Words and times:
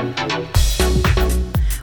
Thank 0.00 0.56
you. 0.56 0.69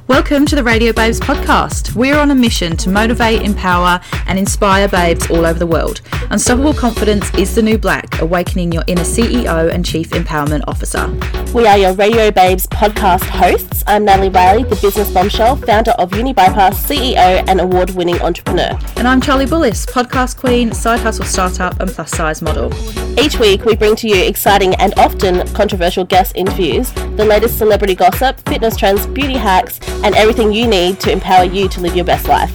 Welcome 0.08 0.46
to 0.46 0.56
the 0.56 0.64
Radio 0.64 0.94
Babes 0.94 1.20
podcast. 1.20 1.94
We're 1.94 2.18
on 2.18 2.32
a 2.32 2.36
mission 2.36 2.78
to 2.78 2.90
motivate, 2.90 3.42
empower, 3.42 4.00
and 4.26 4.40
inspire 4.40 4.88
babes 4.88 5.30
all 5.30 5.46
over 5.46 5.60
the 5.60 5.68
world. 5.68 6.00
Unstoppable 6.30 6.74
Confidence 6.74 7.34
is 7.34 7.54
the 7.56 7.62
new 7.62 7.78
black, 7.78 8.22
awakening 8.22 8.72
your 8.72 8.86
inner 8.88 9.02
CEO 9.04 9.70
and 9.70 9.86
Chief 9.86 10.12
Empowerment 10.12 10.64
Officer. 10.66 11.08
We 11.54 11.68
are 11.68 11.78
your 11.78 11.94
Radio 11.94 12.32
Babes 12.32 12.68
podcast 12.68 13.24
hosts. 13.24 13.84
I'm 13.86 14.06
Natalie 14.06 14.30
Riley, 14.30 14.64
the 14.64 14.78
business 14.78 15.12
bombshell, 15.12 15.58
founder 15.58 15.92
of 15.92 16.16
Uni 16.16 16.32
Bypass, 16.32 16.88
CEO, 16.88 17.44
and 17.46 17.60
award 17.60 17.90
winning 17.90 18.22
entrepreneur. 18.22 18.80
And 18.96 19.10
I'm 19.10 19.20
Charlie 19.20 19.46
Bullis, 19.46 19.86
podcast 19.86 20.38
queen, 20.38 20.72
side 20.72 21.02
hustle 21.02 21.26
startup, 21.26 21.82
and 21.82 21.90
plus 21.90 22.12
size 22.12 22.42
model. 22.42 22.74
Each 23.20 23.40
week, 23.40 23.66
we 23.66 23.76
bring 23.76 23.96
to 23.98 24.08
you 24.08 24.24
exciting 24.24 24.74
and 24.76 24.94
often 24.98 25.46
controversial 25.54 26.06
guest 26.06 26.34
interviews, 26.36 26.92
the 26.92 27.26
latest 27.26 27.58
celebrity 27.58 27.96
gossip, 27.96 28.40
fitness 28.48 28.78
trends, 28.78 29.06
beauty 29.08 29.34
hacks, 29.34 29.80
and 30.04 30.16
everything 30.16 30.52
you 30.52 30.68
need 30.68 31.00
to 31.02 31.12
empower 31.12 31.44
you 31.44 31.68
to 31.70 31.82
live 31.82 31.96
your 31.96 32.06
best 32.06 32.28
life. 32.28 32.54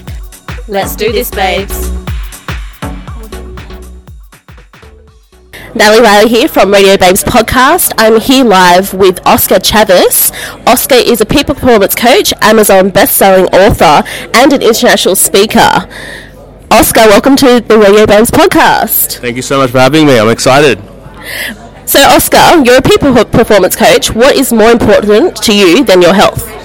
Let's 0.69 0.97
do 0.97 1.13
this, 1.13 1.31
babes. 1.31 1.91
Natalie 5.75 6.03
Riley 6.03 6.29
here 6.29 6.49
from 6.49 6.71
Radio 6.71 6.99
Babes 6.99 7.25
podcast. 7.25 7.93
I'm 7.97 8.21
here 8.21 8.45
live 8.45 8.93
with 8.93 9.27
Oscar 9.27 9.59
Chavez. 9.59 10.31
Oscar 10.67 10.97
is 10.97 11.23
a 11.23 11.27
people 11.27 11.55
performance 11.55 11.95
coach, 11.95 12.35
Amazon 12.43 12.91
best-selling 12.91 13.47
author, 13.47 14.07
and 14.35 14.53
an 14.53 14.61
international 14.61 15.17
speaker. 15.17 15.89
Oscar, 16.71 17.01
welcome 17.09 17.37
to 17.37 17.61
the 17.61 17.79
Radio 17.79 18.07
Babes 18.07 18.31
podcast. 18.31 19.19
Thank 19.19 19.37
you 19.37 19.43
so 19.43 19.59
much 19.59 19.71
for 19.71 19.79
having 19.79 20.07
me. 20.07 20.19
I'm 20.19 20.29
excited. 20.29 20.79
So, 21.87 22.01
Oscar, 22.01 22.63
you're 22.63 22.77
a 22.77 22.83
people 22.83 23.13
performance 23.25 23.75
coach. 23.75 24.15
What 24.15 24.37
is 24.37 24.53
more 24.53 24.71
important 24.71 25.37
to 25.37 25.57
you 25.57 25.85
than 25.85 26.03
your 26.03 26.15
health? 26.15 26.62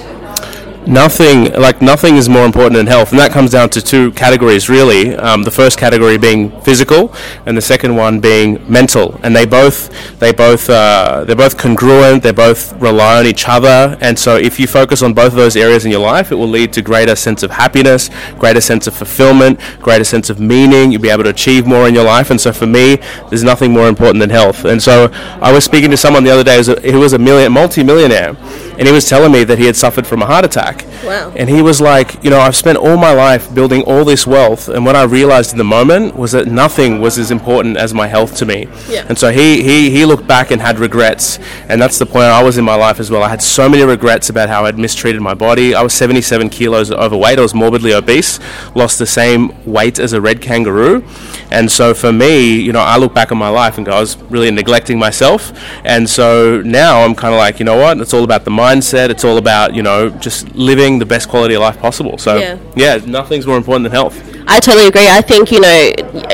Nothing 0.86 1.52
like 1.52 1.82
nothing 1.82 2.16
is 2.16 2.28
more 2.28 2.44
important 2.44 2.74
than 2.76 2.86
health, 2.86 3.10
and 3.10 3.18
that 3.18 3.32
comes 3.32 3.50
down 3.50 3.70
to 3.70 3.82
two 3.82 4.12
categories 4.12 4.68
really. 4.68 5.14
Um, 5.16 5.42
the 5.42 5.50
first 5.50 5.78
category 5.78 6.18
being 6.18 6.50
physical, 6.62 7.12
and 7.46 7.56
the 7.56 7.62
second 7.62 7.96
one 7.96 8.20
being 8.20 8.64
mental. 8.70 9.18
And 9.22 9.34
they 9.34 9.46
both 9.46 9.90
they 10.18 10.32
both 10.32 10.68
uh, 10.70 11.24
they're 11.26 11.36
both 11.36 11.56
congruent. 11.58 12.22
They 12.22 12.32
both 12.32 12.72
rely 12.80 13.18
on 13.18 13.26
each 13.26 13.48
other. 13.48 13.96
And 14.00 14.18
so, 14.18 14.36
if 14.36 14.58
you 14.60 14.66
focus 14.66 15.02
on 15.02 15.14
both 15.14 15.32
of 15.32 15.38
those 15.38 15.56
areas 15.56 15.84
in 15.84 15.90
your 15.90 16.00
life, 16.00 16.32
it 16.32 16.36
will 16.36 16.48
lead 16.48 16.72
to 16.74 16.82
greater 16.82 17.16
sense 17.16 17.42
of 17.42 17.50
happiness, 17.50 18.10
greater 18.38 18.60
sense 18.60 18.86
of 18.86 18.94
fulfillment, 18.94 19.60
greater 19.80 20.04
sense 20.04 20.30
of 20.30 20.40
meaning. 20.40 20.92
You'll 20.92 21.02
be 21.02 21.10
able 21.10 21.24
to 21.24 21.30
achieve 21.30 21.66
more 21.66 21.88
in 21.88 21.94
your 21.94 22.04
life. 22.04 22.30
And 22.30 22.40
so, 22.40 22.52
for 22.52 22.66
me, 22.66 22.96
there's 23.28 23.44
nothing 23.44 23.72
more 23.72 23.88
important 23.88 24.20
than 24.20 24.30
health. 24.30 24.64
And 24.64 24.82
so, 24.82 25.10
I 25.40 25.52
was 25.52 25.64
speaking 25.64 25.90
to 25.90 25.96
someone 25.96 26.24
the 26.24 26.30
other 26.30 26.44
day 26.44 26.62
who 26.90 27.00
was 27.00 27.12
a 27.12 27.18
million 27.18 27.52
multi-millionaire, 27.52 28.34
and 28.78 28.86
he 28.86 28.92
was 28.92 29.08
telling 29.08 29.32
me 29.32 29.44
that 29.44 29.58
he 29.58 29.66
had 29.66 29.76
suffered 29.76 30.06
from 30.06 30.22
a 30.22 30.26
heart 30.26 30.44
attack 30.44 30.84
Wow. 31.04 31.32
And 31.36 31.48
he 31.48 31.62
was 31.62 31.80
like, 31.80 32.22
you 32.24 32.30
know, 32.30 32.40
I've 32.40 32.56
spent 32.56 32.78
all 32.78 32.96
my 32.96 33.12
life 33.12 33.52
building 33.54 33.82
all 33.82 34.04
this 34.04 34.26
wealth, 34.26 34.68
and 34.68 34.84
what 34.84 34.96
I 34.96 35.04
realized 35.04 35.52
in 35.52 35.58
the 35.58 35.64
moment 35.64 36.16
was 36.16 36.32
that 36.32 36.46
nothing 36.46 37.00
was 37.00 37.18
as 37.18 37.30
important 37.30 37.76
as 37.76 37.94
my 37.94 38.06
health 38.06 38.36
to 38.36 38.46
me. 38.46 38.68
Yeah. 38.88 39.06
And 39.08 39.18
so 39.18 39.30
he, 39.30 39.62
he, 39.62 39.90
he 39.90 40.04
looked 40.04 40.26
back 40.26 40.50
and 40.50 40.60
had 40.60 40.78
regrets, 40.78 41.38
and 41.68 41.80
that's 41.80 41.98
the 41.98 42.06
point 42.06 42.24
I 42.24 42.42
was 42.42 42.58
in 42.58 42.64
my 42.64 42.74
life 42.74 43.00
as 43.00 43.10
well. 43.10 43.22
I 43.22 43.28
had 43.28 43.42
so 43.42 43.68
many 43.68 43.84
regrets 43.84 44.28
about 44.28 44.48
how 44.48 44.64
I'd 44.66 44.78
mistreated 44.78 45.22
my 45.22 45.34
body. 45.34 45.74
I 45.74 45.82
was 45.82 45.94
77 45.94 46.50
kilos 46.50 46.90
overweight, 46.90 47.38
I 47.38 47.42
was 47.42 47.54
morbidly 47.54 47.94
obese, 47.94 48.40
lost 48.74 48.98
the 48.98 49.06
same 49.06 49.52
weight 49.64 49.98
as 49.98 50.12
a 50.12 50.20
red 50.20 50.42
kangaroo. 50.42 51.04
And 51.50 51.70
so 51.70 51.94
for 51.94 52.12
me, 52.12 52.60
you 52.60 52.72
know, 52.72 52.80
I 52.80 52.98
look 52.98 53.14
back 53.14 53.32
on 53.32 53.38
my 53.38 53.48
life 53.48 53.78
and 53.78 53.86
go, 53.86 53.92
I 53.92 54.00
was 54.00 54.16
really 54.24 54.50
neglecting 54.50 54.98
myself. 54.98 55.52
And 55.84 56.08
so 56.08 56.60
now 56.60 57.04
I'm 57.04 57.14
kind 57.14 57.32
of 57.32 57.38
like, 57.38 57.58
you 57.58 57.64
know 57.64 57.76
what? 57.78 57.98
It's 57.98 58.12
all 58.12 58.24
about 58.24 58.44
the 58.44 58.50
mindset. 58.68 59.10
It's 59.10 59.24
all 59.24 59.38
about, 59.38 59.74
you 59.74 59.82
know, 59.82 60.10
just 60.10 60.54
living 60.54 60.98
the 60.98 61.06
best 61.06 61.28
quality 61.28 61.54
of 61.54 61.60
life 61.62 61.78
possible. 61.78 62.18
So 62.18 62.36
Yeah. 62.36 62.58
yeah, 62.76 63.00
nothing's 63.06 63.46
more 63.46 63.56
important 63.56 63.84
than 63.84 63.92
health. 63.92 64.16
I 64.46 64.60
totally 64.60 64.86
agree. 64.86 65.08
I 65.08 65.20
think 65.20 65.52
you 65.52 65.60
know, 65.60 65.78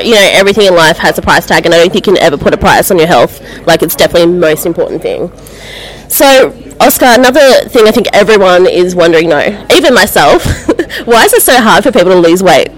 you 0.03 0.13
know, 0.15 0.27
everything 0.41 0.65
in 0.67 0.75
life 0.75 0.97
has 0.99 1.17
a 1.17 1.21
price 1.21 1.45
tag, 1.45 1.65
and 1.65 1.73
I 1.73 1.77
don't 1.79 1.91
think 1.91 2.07
you 2.07 2.13
can 2.13 2.23
ever 2.23 2.37
put 2.37 2.53
a 2.53 2.57
price 2.57 2.89
on 2.91 2.97
your 2.97 3.07
health. 3.07 3.33
Like 3.67 3.83
it's 3.83 3.95
definitely 3.95 4.31
the 4.31 4.39
most 4.39 4.65
important 4.65 5.01
thing. 5.01 5.31
So, 6.07 6.53
Oscar, 6.79 7.07
another 7.07 7.67
thing 7.67 7.87
I 7.87 7.91
think 7.91 8.07
everyone 8.13 8.67
is 8.67 8.95
wondering, 8.95 9.27
no, 9.29 9.39
even 9.75 9.93
myself, 9.93 10.45
why 11.05 11.25
is 11.25 11.33
it 11.33 11.41
so 11.41 11.59
hard 11.59 11.83
for 11.83 11.91
people 11.91 12.11
to 12.11 12.19
lose 12.19 12.41
weight? 12.43 12.69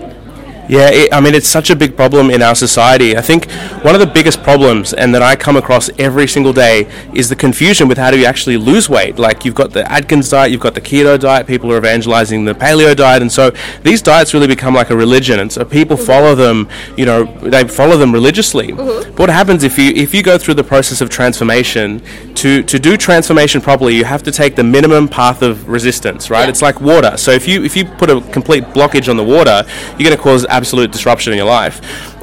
Yeah, 0.69 0.89
it, 0.89 1.13
I 1.13 1.21
mean, 1.21 1.33
it's 1.33 1.47
such 1.47 1.69
a 1.69 1.75
big 1.75 1.95
problem 1.95 2.29
in 2.29 2.41
our 2.41 2.55
society. 2.55 3.15
I 3.17 3.21
think 3.21 3.49
one 3.83 3.95
of 3.95 4.01
the 4.01 4.07
biggest 4.07 4.43
problems, 4.43 4.93
and 4.93 5.13
that 5.15 5.21
I 5.21 5.35
come 5.35 5.55
across 5.55 5.89
every 5.97 6.27
single 6.27 6.53
day, 6.53 6.87
is 7.13 7.29
the 7.29 7.35
confusion 7.35 7.87
with 7.87 7.97
how 7.97 8.11
do 8.11 8.19
you 8.19 8.25
actually 8.25 8.57
lose 8.57 8.89
weight. 8.89 9.17
Like, 9.17 9.45
you've 9.45 9.55
got 9.55 9.71
the 9.71 9.89
Atkins 9.91 10.29
diet, 10.29 10.51
you've 10.51 10.61
got 10.61 10.73
the 10.73 10.81
keto 10.81 11.19
diet, 11.19 11.47
people 11.47 11.71
are 11.71 11.77
evangelizing 11.77 12.45
the 12.45 12.53
paleo 12.53 12.95
diet, 12.95 13.21
and 13.21 13.31
so 13.31 13.51
these 13.83 14.01
diets 14.01 14.33
really 14.33 14.47
become 14.47 14.73
like 14.73 14.89
a 14.89 14.97
religion, 14.97 15.39
and 15.39 15.51
so 15.51 15.63
people 15.63 15.95
mm-hmm. 15.95 16.05
follow 16.05 16.35
them, 16.35 16.69
you 16.97 17.05
know, 17.05 17.23
they 17.41 17.67
follow 17.67 17.97
them 17.97 18.11
religiously. 18.11 18.69
Mm-hmm. 18.69 19.11
But 19.11 19.19
what 19.19 19.29
happens 19.29 19.63
if 19.63 19.77
you 19.77 19.91
if 19.91 20.13
you 20.13 20.23
go 20.23 20.37
through 20.37 20.55
the 20.55 20.63
process 20.63 21.01
of 21.01 21.09
transformation, 21.09 22.01
to, 22.35 22.61
to 22.63 22.77
do 22.77 22.97
transformation 22.97 23.61
properly, 23.61 23.95
you 23.95 24.05
have 24.05 24.21
to 24.23 24.31
take 24.31 24.55
the 24.55 24.63
minimum 24.63 25.07
path 25.07 25.41
of 25.41 25.67
resistance, 25.67 26.29
right? 26.29 26.43
Yeah. 26.43 26.49
It's 26.49 26.61
like 26.61 26.79
water. 26.79 27.17
So 27.17 27.31
if 27.31 27.47
you 27.47 27.63
if 27.63 27.75
you 27.75 27.85
put 27.85 28.09
a 28.09 28.21
complete 28.31 28.63
blockage 28.65 29.09
on 29.09 29.17
the 29.17 29.23
water, 29.23 29.63
you're 29.97 30.07
going 30.07 30.15
to 30.15 30.21
cause 30.21 30.45
absolute 30.57 30.91
disruption 30.91 31.31
in 31.33 31.37
your 31.37 31.47
life. 31.47 31.77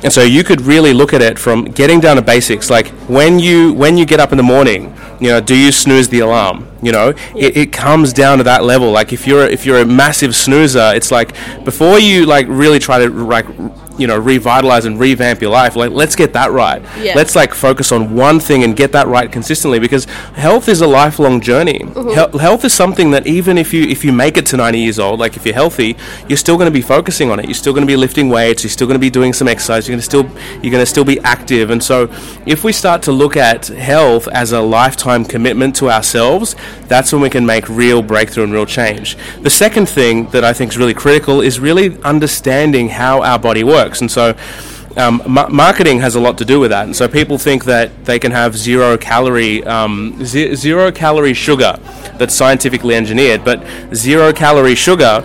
And 0.04 0.12
so 0.12 0.22
you 0.22 0.44
could 0.44 0.60
really 0.60 0.92
look 0.92 1.14
at 1.14 1.22
it 1.22 1.38
from 1.38 1.64
getting 1.64 2.00
down 2.00 2.16
to 2.16 2.22
basics, 2.22 2.68
like 2.68 2.88
when 3.08 3.38
you 3.38 3.72
when 3.72 3.96
you 3.96 4.04
get 4.04 4.20
up 4.20 4.32
in 4.32 4.36
the 4.36 4.48
morning, 4.54 4.94
you 5.20 5.28
know, 5.28 5.40
do 5.40 5.56
you 5.56 5.72
snooze 5.72 6.08
the 6.08 6.20
alarm? 6.20 6.68
You 6.82 6.92
know, 6.92 7.08
it, 7.34 7.56
it 7.56 7.72
comes 7.72 8.12
down 8.12 8.38
to 8.38 8.44
that 8.44 8.64
level. 8.64 8.90
Like 8.90 9.12
if 9.12 9.26
you're 9.26 9.46
if 9.46 9.64
you're 9.64 9.78
a 9.78 9.86
massive 9.86 10.34
snoozer, 10.34 10.92
it's 10.94 11.10
like 11.10 11.32
before 11.64 11.98
you 11.98 12.26
like 12.26 12.46
really 12.48 12.78
try 12.78 12.98
to 12.98 13.08
like 13.08 13.46
you 13.98 14.06
know 14.06 14.18
revitalize 14.18 14.84
and 14.84 14.98
revamp 14.98 15.40
your 15.40 15.50
life 15.50 15.76
like 15.76 15.90
let's 15.90 16.16
get 16.16 16.32
that 16.32 16.50
right. 16.50 16.82
Yeah. 16.98 17.14
let's 17.14 17.36
like 17.36 17.54
focus 17.54 17.92
on 17.92 18.14
one 18.14 18.40
thing 18.40 18.64
and 18.64 18.76
get 18.76 18.92
that 18.92 19.06
right 19.06 19.30
consistently 19.30 19.78
because 19.78 20.04
health 20.34 20.68
is 20.68 20.80
a 20.80 20.86
lifelong 20.86 21.40
journey. 21.40 21.80
Mm-hmm. 21.80 22.10
Hel- 22.10 22.38
health 22.38 22.64
is 22.64 22.72
something 22.72 23.10
that 23.12 23.26
even 23.26 23.58
if 23.58 23.72
you 23.72 23.84
if 23.84 24.04
you 24.04 24.12
make 24.12 24.36
it 24.36 24.46
to 24.46 24.56
90 24.56 24.78
years 24.78 24.98
old 24.98 25.20
like 25.20 25.36
if 25.36 25.44
you're 25.44 25.54
healthy 25.54 25.96
you're 26.28 26.36
still 26.36 26.56
going 26.56 26.66
to 26.66 26.72
be 26.72 26.82
focusing 26.82 27.30
on 27.30 27.38
it. 27.38 27.46
You're 27.46 27.54
still 27.54 27.72
going 27.72 27.86
to 27.86 27.90
be 27.90 27.96
lifting 27.96 28.28
weights. 28.28 28.62
You're 28.64 28.70
still 28.70 28.86
going 28.86 28.96
to 28.96 29.00
be 29.00 29.10
doing 29.10 29.32
some 29.32 29.48
exercise. 29.48 29.86
You're 29.86 29.94
going 29.94 30.00
to 30.00 30.04
still 30.04 30.24
you're 30.62 30.72
going 30.72 30.84
to 30.84 30.86
still 30.86 31.04
be 31.04 31.20
active. 31.20 31.70
And 31.70 31.82
so 31.82 32.08
if 32.46 32.64
we 32.64 32.72
start 32.72 33.02
to 33.02 33.12
look 33.12 33.36
at 33.36 33.66
health 33.66 34.28
as 34.28 34.52
a 34.52 34.60
lifetime 34.60 35.24
commitment 35.24 35.76
to 35.76 35.90
ourselves 35.90 36.56
that's 36.88 37.12
when 37.12 37.22
we 37.22 37.30
can 37.30 37.46
make 37.46 37.68
real 37.68 38.02
breakthrough 38.02 38.44
and 38.44 38.52
real 38.52 38.66
change. 38.66 39.16
The 39.42 39.50
second 39.50 39.88
thing 39.88 40.26
that 40.30 40.44
i 40.44 40.52
think 40.52 40.72
is 40.72 40.78
really 40.78 40.94
critical 40.94 41.40
is 41.40 41.60
really 41.60 42.00
understanding 42.02 42.88
how 42.88 43.22
our 43.22 43.38
body 43.38 43.64
works 43.64 43.83
and 44.00 44.10
so 44.10 44.34
um, 44.96 45.22
ma- 45.26 45.48
marketing 45.48 46.00
has 46.00 46.14
a 46.14 46.20
lot 46.20 46.38
to 46.38 46.44
do 46.44 46.60
with 46.60 46.70
that, 46.70 46.84
and 46.84 46.94
so 46.94 47.08
people 47.08 47.38
think 47.38 47.64
that 47.64 48.04
they 48.04 48.18
can 48.18 48.32
have 48.32 48.56
zero 48.56 48.96
calorie, 48.96 49.64
um, 49.64 50.24
ze- 50.24 50.54
zero 50.54 50.92
calorie 50.92 51.34
sugar 51.34 51.78
that's 52.18 52.34
scientifically 52.34 52.94
engineered, 52.94 53.44
but 53.44 53.64
zero 53.94 54.32
calorie 54.32 54.76
sugar 54.76 55.22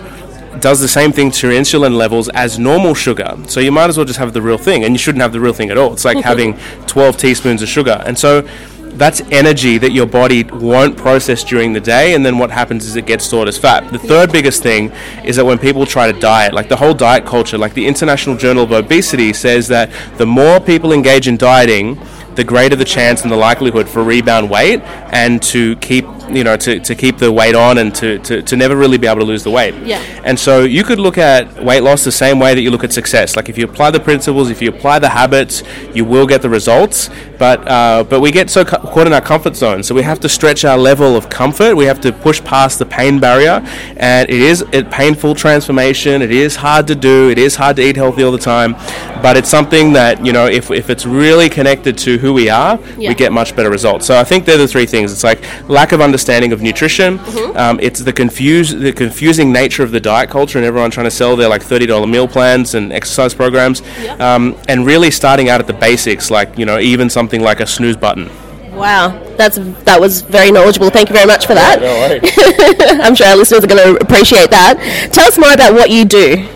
does 0.58 0.80
the 0.80 0.88
same 0.88 1.12
thing 1.12 1.30
to 1.30 1.48
your 1.50 1.58
insulin 1.58 1.94
levels 1.96 2.28
as 2.30 2.58
normal 2.58 2.94
sugar. 2.94 3.36
So 3.46 3.60
you 3.60 3.70
might 3.70 3.88
as 3.88 3.96
well 3.96 4.04
just 4.04 4.18
have 4.18 4.32
the 4.32 4.42
real 4.42 4.58
thing, 4.58 4.84
and 4.84 4.92
you 4.92 4.98
shouldn't 4.98 5.22
have 5.22 5.32
the 5.32 5.40
real 5.40 5.52
thing 5.54 5.70
at 5.70 5.78
all. 5.78 5.92
It's 5.92 6.04
like 6.04 6.18
having 6.24 6.58
12 6.86 7.16
teaspoons 7.16 7.62
of 7.62 7.68
sugar, 7.68 8.02
and 8.04 8.18
so 8.18 8.46
that's 8.98 9.20
energy 9.30 9.78
that 9.78 9.92
your 9.92 10.06
body 10.06 10.44
won't 10.44 10.96
process 10.96 11.42
during 11.44 11.72
the 11.72 11.80
day, 11.80 12.14
and 12.14 12.24
then 12.24 12.38
what 12.38 12.50
happens 12.50 12.84
is 12.86 12.96
it 12.96 13.06
gets 13.06 13.24
stored 13.24 13.48
as 13.48 13.56
fat. 13.58 13.90
The 13.92 13.98
third 13.98 14.32
biggest 14.32 14.62
thing 14.62 14.90
is 15.24 15.36
that 15.36 15.44
when 15.44 15.58
people 15.58 15.86
try 15.86 16.10
to 16.10 16.18
diet, 16.18 16.52
like 16.54 16.68
the 16.68 16.76
whole 16.76 16.94
diet 16.94 17.24
culture, 17.26 17.58
like 17.58 17.74
the 17.74 17.86
International 17.86 18.36
Journal 18.36 18.64
of 18.64 18.72
Obesity 18.72 19.32
says 19.32 19.68
that 19.68 19.90
the 20.18 20.26
more 20.26 20.60
people 20.60 20.92
engage 20.92 21.28
in 21.28 21.36
dieting, 21.36 21.98
the 22.36 22.44
greater 22.44 22.76
the 22.76 22.84
chance 22.84 23.22
and 23.22 23.30
the 23.32 23.36
likelihood 23.36 23.88
for 23.88 24.04
rebound 24.04 24.48
weight 24.48 24.80
and 25.12 25.42
to 25.42 25.74
keep 25.76 26.04
you 26.30 26.44
know 26.44 26.56
to, 26.56 26.78
to 26.78 26.94
keep 26.94 27.18
the 27.18 27.30
weight 27.30 27.56
on 27.56 27.78
and 27.78 27.92
to, 27.92 28.18
to, 28.20 28.40
to 28.40 28.56
never 28.56 28.76
really 28.76 28.96
be 28.98 29.08
able 29.08 29.18
to 29.18 29.24
lose 29.26 29.42
the 29.42 29.50
weight 29.50 29.74
Yeah. 29.82 29.98
and 30.24 30.38
so 30.38 30.62
you 30.62 30.84
could 30.84 31.00
look 31.00 31.18
at 31.18 31.62
weight 31.62 31.82
loss 31.82 32.04
the 32.04 32.12
same 32.12 32.38
way 32.38 32.54
that 32.54 32.60
you 32.62 32.70
look 32.70 32.84
at 32.84 32.92
success 32.92 33.34
like 33.34 33.48
if 33.48 33.58
you 33.58 33.64
apply 33.64 33.90
the 33.90 33.98
principles 33.98 34.48
if 34.48 34.62
you 34.62 34.68
apply 34.68 35.00
the 35.00 35.08
habits 35.08 35.64
you 35.92 36.04
will 36.04 36.26
get 36.26 36.40
the 36.40 36.48
results 36.48 37.10
but 37.40 37.66
uh, 37.66 38.04
but 38.10 38.20
we 38.20 38.30
get 38.30 38.50
so 38.50 38.64
cu- 38.64 38.76
caught 38.92 39.06
in 39.08 39.12
our 39.12 39.20
comfort 39.32 39.56
zone. 39.56 39.82
So 39.82 39.94
we 39.94 40.02
have 40.02 40.20
to 40.20 40.28
stretch 40.28 40.64
our 40.64 40.78
level 40.78 41.16
of 41.16 41.28
comfort. 41.30 41.74
We 41.74 41.86
have 41.86 42.00
to 42.02 42.12
push 42.12 42.40
past 42.44 42.78
the 42.78 42.86
pain 42.86 43.18
barrier. 43.18 43.56
And 43.96 44.28
it 44.30 44.40
is 44.52 44.62
a 44.72 44.84
painful 44.84 45.34
transformation. 45.34 46.22
It 46.22 46.30
is 46.30 46.54
hard 46.56 46.86
to 46.88 46.94
do. 46.94 47.30
It 47.30 47.38
is 47.38 47.56
hard 47.56 47.76
to 47.76 47.82
eat 47.82 47.96
healthy 47.96 48.22
all 48.22 48.32
the 48.40 48.46
time. 48.56 48.74
But 49.22 49.36
it's 49.38 49.48
something 49.50 49.92
that 49.94 50.24
you 50.24 50.32
know 50.36 50.46
if, 50.46 50.70
if 50.70 50.90
it's 50.90 51.04
really 51.06 51.48
connected 51.48 51.96
to 52.06 52.18
who 52.18 52.32
we 52.40 52.48
are 52.50 52.78
Yeah. 52.98 53.08
we 53.10 53.14
get 53.14 53.32
much 53.32 53.50
better 53.56 53.70
results. 53.78 54.04
So 54.06 54.12
i 54.18 54.24
think 54.30 54.44
they're 54.46 54.58
the 54.66 54.68
three 54.76 54.86
things. 54.94 55.12
It's 55.12 55.24
like 55.24 55.40
lack 55.68 55.92
of 55.92 56.00
understanding 56.00 56.52
of 56.52 56.60
nutrition. 56.68 57.18
Um, 57.62 57.78
it's 57.80 58.00
the 58.08 58.12
confuse 58.22 58.68
the 58.86 58.92
confusing 58.92 59.48
nature 59.52 59.82
of 59.82 59.90
the 59.96 60.00
diet 60.00 60.28
culture 60.30 60.58
and 60.58 60.66
everyone 60.70 60.90
trying 60.90 61.10
to 61.12 61.16
sell 61.22 61.36
their 61.36 61.48
like 61.54 61.62
$30 61.62 62.08
meal 62.14 62.28
plans 62.36 62.74
and 62.74 62.92
exercise 62.92 63.32
programs. 63.34 63.82
Yeah. 64.02 64.14
um, 64.28 64.44
and 64.68 64.84
really 64.92 65.10
starting 65.10 65.48
out 65.50 65.60
at 65.60 65.66
the 65.66 65.78
basics 65.88 66.30
like 66.30 66.50
you 66.60 66.66
know 66.68 66.78
even 66.92 67.08
something 67.10 67.29
like 67.38 67.60
a 67.60 67.66
snooze 67.66 67.96
button 67.96 68.28
Wow, 68.72 69.18
that's 69.36 69.58
that 69.84 70.00
was 70.00 70.22
very 70.22 70.50
knowledgeable. 70.50 70.90
Thank 70.90 71.08
you 71.08 71.14
very 71.14 71.26
much 71.26 71.46
for 71.46 71.54
that. 71.54 71.80
No. 71.80 73.02
I'm 73.04 73.14
sure 73.14 73.26
our 73.26 73.36
listeners 73.36 73.64
are 73.64 73.66
going 73.66 73.96
to 73.96 74.02
appreciate 74.02 74.50
that. 74.50 74.78
Tell 75.12 75.26
us 75.26 75.36
more 75.38 75.52
about 75.52 75.74
what 75.74 75.90
you 75.90 76.04
do. 76.04 76.48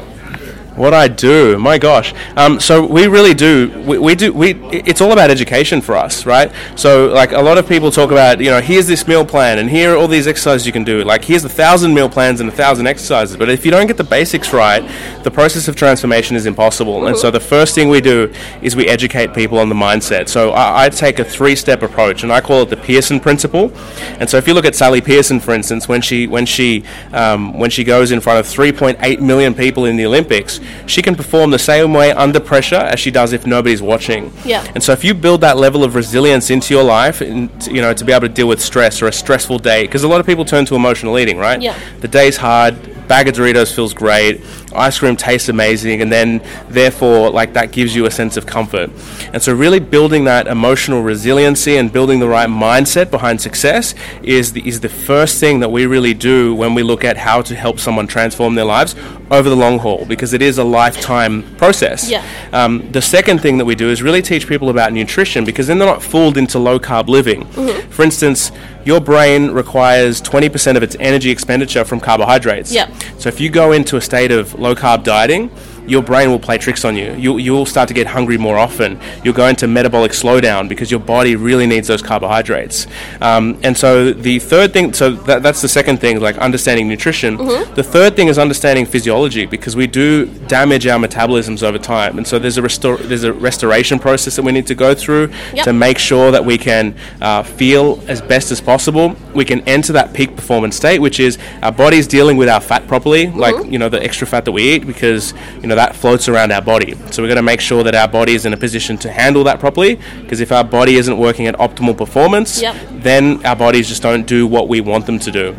What 0.76 0.92
I 0.92 1.06
do, 1.06 1.56
my 1.56 1.78
gosh. 1.78 2.12
Um, 2.36 2.58
so 2.58 2.84
we 2.84 3.06
really 3.06 3.32
do. 3.32 3.84
We, 3.86 3.96
we 3.98 4.14
do. 4.16 4.32
We. 4.32 4.54
It's 4.72 5.00
all 5.00 5.12
about 5.12 5.30
education 5.30 5.80
for 5.80 5.96
us, 5.96 6.26
right? 6.26 6.50
So 6.74 7.06
like 7.06 7.30
a 7.30 7.40
lot 7.40 7.58
of 7.58 7.68
people 7.68 7.92
talk 7.92 8.10
about, 8.10 8.40
you 8.40 8.50
know, 8.50 8.60
here's 8.60 8.88
this 8.88 9.06
meal 9.06 9.24
plan, 9.24 9.58
and 9.58 9.70
here 9.70 9.94
are 9.94 9.96
all 9.96 10.08
these 10.08 10.26
exercises 10.26 10.66
you 10.66 10.72
can 10.72 10.82
do. 10.82 11.04
Like 11.04 11.24
here's 11.24 11.44
a 11.44 11.48
thousand 11.48 11.94
meal 11.94 12.08
plans 12.08 12.40
and 12.40 12.48
a 12.48 12.52
thousand 12.52 12.88
exercises. 12.88 13.36
But 13.36 13.50
if 13.50 13.64
you 13.64 13.70
don't 13.70 13.86
get 13.86 13.96
the 13.96 14.04
basics 14.04 14.52
right, 14.52 14.82
the 15.22 15.30
process 15.30 15.68
of 15.68 15.76
transformation 15.76 16.34
is 16.34 16.44
impossible. 16.44 17.06
And 17.06 17.16
so 17.16 17.30
the 17.30 17.38
first 17.38 17.76
thing 17.76 17.88
we 17.88 18.00
do 18.00 18.32
is 18.60 18.74
we 18.74 18.88
educate 18.88 19.32
people 19.32 19.58
on 19.58 19.68
the 19.68 19.76
mindset. 19.76 20.28
So 20.28 20.50
I, 20.50 20.86
I 20.86 20.88
take 20.88 21.20
a 21.20 21.24
three-step 21.24 21.82
approach, 21.82 22.24
and 22.24 22.32
I 22.32 22.40
call 22.40 22.62
it 22.62 22.70
the 22.70 22.76
Pearson 22.76 23.20
principle. 23.20 23.70
And 24.18 24.28
so 24.28 24.38
if 24.38 24.48
you 24.48 24.54
look 24.54 24.64
at 24.64 24.74
Sally 24.74 25.00
Pearson, 25.00 25.38
for 25.38 25.54
instance, 25.54 25.86
when 25.86 26.02
she 26.02 26.26
when 26.26 26.46
she 26.46 26.84
um, 27.12 27.56
when 27.60 27.70
she 27.70 27.84
goes 27.84 28.10
in 28.10 28.20
front 28.20 28.40
of 28.40 28.46
3.8 28.46 29.20
million 29.20 29.54
people 29.54 29.84
in 29.84 29.94
the 29.94 30.06
Olympics, 30.06 30.58
she 30.86 31.02
can 31.02 31.14
perform 31.14 31.50
the 31.50 31.58
same 31.58 31.92
way 31.92 32.12
under 32.12 32.40
pressure 32.40 32.76
as 32.76 33.00
she 33.00 33.10
does 33.10 33.32
if 33.32 33.46
nobody's 33.46 33.82
watching. 33.82 34.32
Yeah. 34.44 34.66
And 34.74 34.82
so 34.82 34.92
if 34.92 35.04
you 35.04 35.14
build 35.14 35.40
that 35.42 35.56
level 35.56 35.84
of 35.84 35.94
resilience 35.94 36.50
into 36.50 36.74
your 36.74 36.84
life, 36.84 37.20
and, 37.20 37.50
you 37.66 37.80
know, 37.80 37.94
to 37.94 38.04
be 38.04 38.12
able 38.12 38.28
to 38.28 38.32
deal 38.32 38.48
with 38.48 38.60
stress 38.60 39.02
or 39.02 39.06
a 39.06 39.12
stressful 39.12 39.58
day, 39.58 39.82
because 39.82 40.04
a 40.04 40.08
lot 40.08 40.20
of 40.20 40.26
people 40.26 40.44
turn 40.44 40.64
to 40.66 40.74
emotional 40.74 41.18
eating, 41.18 41.38
right? 41.38 41.60
Yeah. 41.60 41.78
The 42.00 42.08
day's 42.08 42.36
hard. 42.36 42.90
Bag 43.08 43.28
of 43.28 43.34
Doritos 43.34 43.74
feels 43.74 43.92
great. 43.92 44.42
Ice 44.74 44.98
cream 44.98 45.16
tastes 45.16 45.48
amazing, 45.48 46.02
and 46.02 46.10
then 46.10 46.42
therefore, 46.68 47.30
like 47.30 47.52
that 47.54 47.72
gives 47.72 47.94
you 47.94 48.06
a 48.06 48.10
sense 48.10 48.36
of 48.36 48.46
comfort. 48.46 48.90
And 49.32 49.42
so, 49.42 49.54
really 49.54 49.80
building 49.80 50.24
that 50.24 50.46
emotional 50.46 51.02
resiliency 51.02 51.76
and 51.76 51.92
building 51.92 52.20
the 52.20 52.28
right 52.28 52.48
mindset 52.48 53.10
behind 53.10 53.40
success 53.40 53.94
is 54.22 54.52
the, 54.52 54.66
is 54.66 54.80
the 54.80 54.88
first 54.88 55.40
thing 55.40 55.60
that 55.60 55.70
we 55.70 55.86
really 55.86 56.14
do 56.14 56.54
when 56.54 56.74
we 56.74 56.82
look 56.82 57.04
at 57.04 57.16
how 57.16 57.42
to 57.42 57.54
help 57.54 57.78
someone 57.78 58.06
transform 58.06 58.54
their 58.54 58.64
lives 58.64 58.94
over 59.30 59.48
the 59.48 59.56
long 59.56 59.78
haul, 59.78 60.04
because 60.06 60.32
it 60.32 60.42
is 60.42 60.58
a 60.58 60.64
lifetime 60.64 61.42
process. 61.56 62.10
Yeah. 62.10 62.24
Um, 62.52 62.90
the 62.92 63.02
second 63.02 63.40
thing 63.40 63.58
that 63.58 63.64
we 63.64 63.74
do 63.74 63.90
is 63.90 64.02
really 64.02 64.22
teach 64.22 64.46
people 64.46 64.68
about 64.70 64.92
nutrition, 64.92 65.44
because 65.44 65.66
then 65.66 65.78
they're 65.78 65.88
not 65.88 66.02
fooled 66.02 66.36
into 66.36 66.58
low 66.58 66.78
carb 66.78 67.08
living. 67.08 67.44
For 67.90 68.02
instance, 68.02 68.52
your 68.84 69.00
brain 69.00 69.50
requires 69.50 70.20
20% 70.20 70.76
of 70.76 70.82
its 70.82 70.96
energy 71.00 71.30
expenditure 71.30 71.84
from 71.84 72.00
carbohydrates. 72.00 72.72
Yep. 72.72 72.90
So 73.18 73.28
if 73.28 73.40
you 73.40 73.48
go 73.48 73.72
into 73.72 73.96
a 73.96 74.00
state 74.00 74.30
of 74.30 74.54
low 74.64 74.74
carb 74.74 75.04
dieting, 75.04 75.50
your 75.86 76.02
brain 76.02 76.30
will 76.30 76.38
play 76.38 76.58
tricks 76.58 76.84
on 76.84 76.96
you. 76.96 77.12
you. 77.14 77.38
You'll 77.38 77.66
start 77.66 77.88
to 77.88 77.94
get 77.94 78.06
hungry 78.06 78.38
more 78.38 78.56
often. 78.58 78.98
You'll 79.22 79.34
go 79.34 79.46
into 79.48 79.66
metabolic 79.66 80.12
slowdown 80.12 80.68
because 80.68 80.90
your 80.90 81.00
body 81.00 81.36
really 81.36 81.66
needs 81.66 81.88
those 81.88 82.02
carbohydrates. 82.02 82.86
Um, 83.20 83.58
and 83.62 83.76
so 83.76 84.12
the 84.12 84.38
third 84.38 84.72
thing, 84.72 84.92
so 84.92 85.10
that, 85.10 85.42
that's 85.42 85.60
the 85.62 85.68
second 85.68 85.98
thing, 85.98 86.20
like 86.20 86.38
understanding 86.38 86.88
nutrition. 86.88 87.36
The 87.36 87.82
third 87.82 88.16
thing 88.16 88.28
is 88.28 88.38
understanding 88.38 88.86
physiology 88.86 89.46
because 89.46 89.76
we 89.76 89.86
do 89.86 90.26
damage 90.46 90.86
our 90.86 90.98
metabolisms 90.98 91.62
over 91.62 91.78
time. 91.78 92.18
And 92.18 92.26
so 92.26 92.38
there's 92.38 92.56
a 92.58 92.62
restore, 92.62 92.96
there's 92.96 93.24
a 93.24 93.32
restoration 93.32 93.98
process 93.98 94.36
that 94.36 94.42
we 94.42 94.52
need 94.52 94.66
to 94.68 94.74
go 94.74 94.94
through 94.94 95.30
Yep. 95.54 95.64
to 95.64 95.72
make 95.72 95.98
sure 95.98 96.30
that 96.30 96.44
we 96.44 96.58
can 96.58 96.94
uh, 97.20 97.42
feel 97.42 98.02
as 98.08 98.20
best 98.20 98.50
as 98.50 98.60
possible. 98.60 99.14
We 99.34 99.44
can 99.44 99.60
enter 99.68 99.92
that 99.94 100.12
peak 100.12 100.34
performance 100.36 100.76
state, 100.76 100.98
which 101.00 101.20
is 101.20 101.38
our 101.62 101.72
body's 101.72 102.06
dealing 102.06 102.36
with 102.36 102.48
our 102.48 102.60
fat 102.60 102.86
properly, 102.86 103.28
like 103.28 103.54
you 103.70 103.78
know 103.78 103.88
the 103.88 104.02
extra 104.02 104.26
fat 104.26 104.44
that 104.44 104.52
we 104.52 104.62
eat, 104.74 104.86
because 104.86 105.32
you 105.60 105.66
know 105.68 105.73
that 105.74 105.96
floats 105.96 106.28
around 106.28 106.52
our 106.52 106.62
body. 106.62 106.94
So 107.10 107.22
we're 107.22 107.28
going 107.28 107.36
to 107.36 107.42
make 107.42 107.60
sure 107.60 107.82
that 107.82 107.94
our 107.94 108.08
body 108.08 108.34
is 108.34 108.46
in 108.46 108.52
a 108.52 108.56
position 108.56 108.96
to 108.98 109.10
handle 109.10 109.44
that 109.44 109.60
properly. 109.60 109.98
Because 110.22 110.40
if 110.40 110.52
our 110.52 110.64
body 110.64 110.96
isn't 110.96 111.16
working 111.18 111.46
at 111.46 111.54
optimal 111.56 111.96
performance, 111.96 112.60
Yep. 112.60 112.76
then 113.02 113.44
our 113.46 113.56
bodies 113.56 113.88
just 113.88 114.02
don't 114.02 114.26
do 114.26 114.46
what 114.46 114.68
we 114.68 114.80
want 114.80 115.06
them 115.06 115.18
to 115.20 115.30
do. 115.30 115.56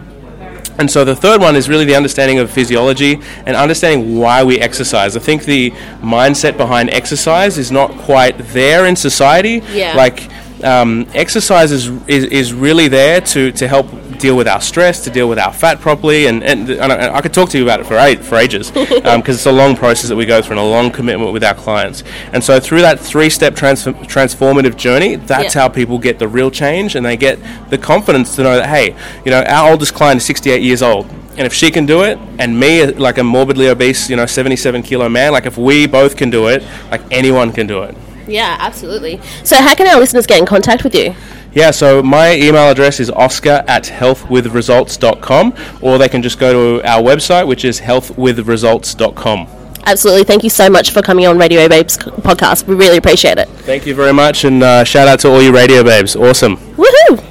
And 0.78 0.92
so 0.92 1.06
the 1.06 1.16
third 1.16 1.40
one 1.40 1.56
is 1.56 1.70
really 1.70 1.86
the 1.86 1.96
understanding 1.96 2.40
of 2.40 2.52
physiology 2.52 3.20
and 3.46 3.56
understanding 3.56 4.18
why 4.18 4.44
we 4.44 4.60
exercise. 4.60 5.16
I 5.16 5.20
think 5.22 5.46
the 5.46 5.72
mindset 6.02 6.58
behind 6.58 6.90
exercise 6.90 7.58
is 7.58 7.72
not 7.72 7.92
quite 7.92 8.38
there 8.54 8.86
in 8.86 8.96
society. 8.98 9.62
Yeah. 9.72 9.96
Like 9.96 10.30
um, 10.64 11.08
exercise 11.14 11.72
is, 11.72 11.88
is, 12.08 12.26
is 12.26 12.54
really 12.54 12.88
there 12.90 13.22
to, 13.22 13.52
to 13.54 13.68
help 13.68 13.88
deal 14.16 14.36
with 14.36 14.48
our 14.48 14.62
stress, 14.62 15.04
to 15.04 15.10
deal 15.10 15.28
with 15.30 15.38
our 15.40 15.54
fat 15.54 15.80
properly, 15.80 16.26
and, 16.28 16.44
and, 16.44 16.70
and 16.70 16.92
I, 16.92 17.16
I 17.18 17.22
could 17.22 17.34
talk 17.34 17.50
to 17.50 17.58
you 17.58 17.64
about 17.64 17.80
it 17.80 17.86
for, 17.86 17.96
a- 17.96 18.16
for 18.16 18.36
ages 18.38 18.70
um, 19.06 19.22
because 19.22 19.36
it's 19.38 19.46
a 19.46 19.52
long 19.52 19.76
process 19.76 20.10
that 20.10 20.16
we 20.16 20.26
go 20.26 20.42
through 20.42 20.58
and 20.58 20.66
a 20.66 20.70
long 20.70 20.92
commitment 20.92 21.32
with 21.34 21.44
our 21.44 21.54
clients. 21.56 22.04
And 22.34 22.44
so 22.44 22.60
through 22.60 22.82
that 22.82 23.00
three-step 23.00 23.56
transform 23.56 23.96
transformative 24.06 24.76
journey, 24.78 25.16
that's 25.16 25.56
Yeah. 25.56 25.62
how 25.62 25.70
people 25.70 26.00
get 26.00 26.20
the 26.20 26.28
real 26.28 26.50
change 26.52 26.96
and 26.96 27.06
they 27.06 27.18
get 27.18 27.40
the 27.70 27.78
confidence 27.78 28.36
to 28.36 28.44
know 28.44 28.56
that, 28.56 28.68
hey, 28.70 28.96
you 29.24 29.32
know, 29.32 29.42
our 29.44 29.70
oldest 29.72 29.94
client 29.94 30.18
is 30.18 30.26
68 30.26 30.62
years 30.62 30.82
old. 30.82 31.06
And 31.38 31.42
if 31.46 31.54
she 31.54 31.70
can 31.70 31.86
do 31.86 32.04
it, 32.04 32.18
and 32.40 32.58
me, 32.60 32.86
like 32.86 33.18
a 33.18 33.24
morbidly 33.24 33.68
obese, 33.68 34.10
you 34.10 34.16
know, 34.16 34.26
77 34.26 34.84
kilo 34.84 35.10
man, 35.10 35.34
like 35.34 35.46
if 35.46 35.58
we 35.58 35.86
both 35.86 36.16
can 36.16 36.30
do 36.30 36.48
it, 36.48 36.64
like 36.90 37.02
anyone 37.12 37.52
can 37.52 37.68
do 37.68 37.84
it. 37.84 37.96
Yeah, 38.28 38.56
absolutely. 38.60 39.20
So, 39.44 39.58
how 39.58 39.76
can 39.76 39.86
our 39.88 40.00
listeners 40.00 40.26
get 40.26 40.40
in 40.40 40.46
contact 40.46 40.84
with 40.84 40.96
you? 40.96 41.14
Yeah, 41.56 41.72
so 41.72 42.04
my 42.04 42.36
email 42.36 42.70
address 42.70 43.00
is 43.00 43.10
oscar 43.10 43.64
at 43.68 43.86
healthwithresults.com, 43.86 45.56
or 45.82 45.98
they 45.98 46.10
can 46.10 46.22
just 46.22 46.38
go 46.38 46.80
to 46.80 46.88
our 46.88 47.02
website, 47.02 47.48
which 47.48 47.64
is 47.64 47.80
healthwithresults.com. 47.80 49.48
Absolutely. 49.88 50.24
Thank 50.26 50.44
you 50.44 50.50
so 50.50 50.70
much 50.70 50.92
for 50.92 51.02
coming 51.02 51.28
on 51.28 51.38
Radio 51.38 51.70
Babes 51.70 51.98
podcast. 51.98 52.68
We 52.68 52.76
really 52.76 52.98
appreciate 52.98 53.38
it. 53.38 53.48
Thank 53.48 53.86
you 53.86 53.96
very 53.96 54.14
much, 54.14 54.44
and 54.44 54.62
uh, 54.62 54.84
shout 54.84 55.08
out 55.08 55.20
to 55.22 55.30
all 55.30 55.42
you 55.42 55.54
radio 55.56 55.84
babes. 55.84 56.16
Awesome. 56.16 56.58
Woohoo! 56.76 57.24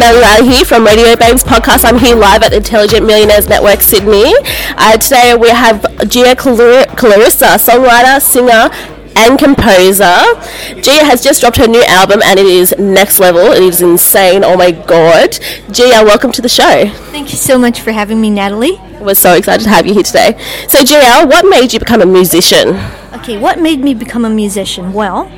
Melly 0.00 0.20
Riley 0.20 0.48
here 0.48 0.64
from 0.64 0.86
Radio 0.86 1.14
Babes 1.14 1.44
podcast. 1.44 1.84
I'm 1.84 1.98
here 1.98 2.16
live 2.16 2.42
at 2.42 2.54
Intelligent 2.54 3.06
Millionaires 3.06 3.50
Network 3.50 3.82
Sydney. 3.82 4.32
Uh, 4.78 4.96
today 4.96 5.36
we 5.38 5.50
have 5.50 5.82
Gia 6.08 6.34
Clarissa, 6.34 7.60
songwriter, 7.60 8.18
singer, 8.18 8.70
and 9.14 9.38
composer. 9.38 10.16
Gia 10.80 11.04
has 11.04 11.22
just 11.22 11.42
dropped 11.42 11.58
her 11.58 11.66
new 11.66 11.82
album 11.82 12.22
and 12.24 12.38
it 12.38 12.46
is 12.46 12.74
next 12.78 13.20
level. 13.20 13.52
It 13.52 13.62
is 13.62 13.82
insane. 13.82 14.42
Oh 14.42 14.56
my 14.56 14.70
god. 14.70 15.38
Gia, 15.70 16.02
welcome 16.02 16.32
to 16.32 16.40
the 16.40 16.48
show. 16.48 16.88
Thank 17.12 17.32
you 17.32 17.36
so 17.36 17.58
much 17.58 17.82
for 17.82 17.92
having 17.92 18.22
me, 18.22 18.30
Natalie. 18.30 18.80
We're 19.02 19.14
so 19.14 19.34
excited 19.34 19.64
to 19.64 19.68
have 19.68 19.86
you 19.86 19.92
here 19.92 20.02
today. 20.02 20.42
So, 20.66 20.82
Gia, 20.82 21.26
what 21.26 21.44
made 21.46 21.74
you 21.74 21.78
become 21.78 22.00
a 22.00 22.06
musician? 22.06 22.80
Okay, 23.12 23.36
what 23.36 23.58
made 23.58 23.80
me 23.80 23.92
become 23.92 24.24
a 24.24 24.30
musician? 24.30 24.94
Well, 24.94 25.30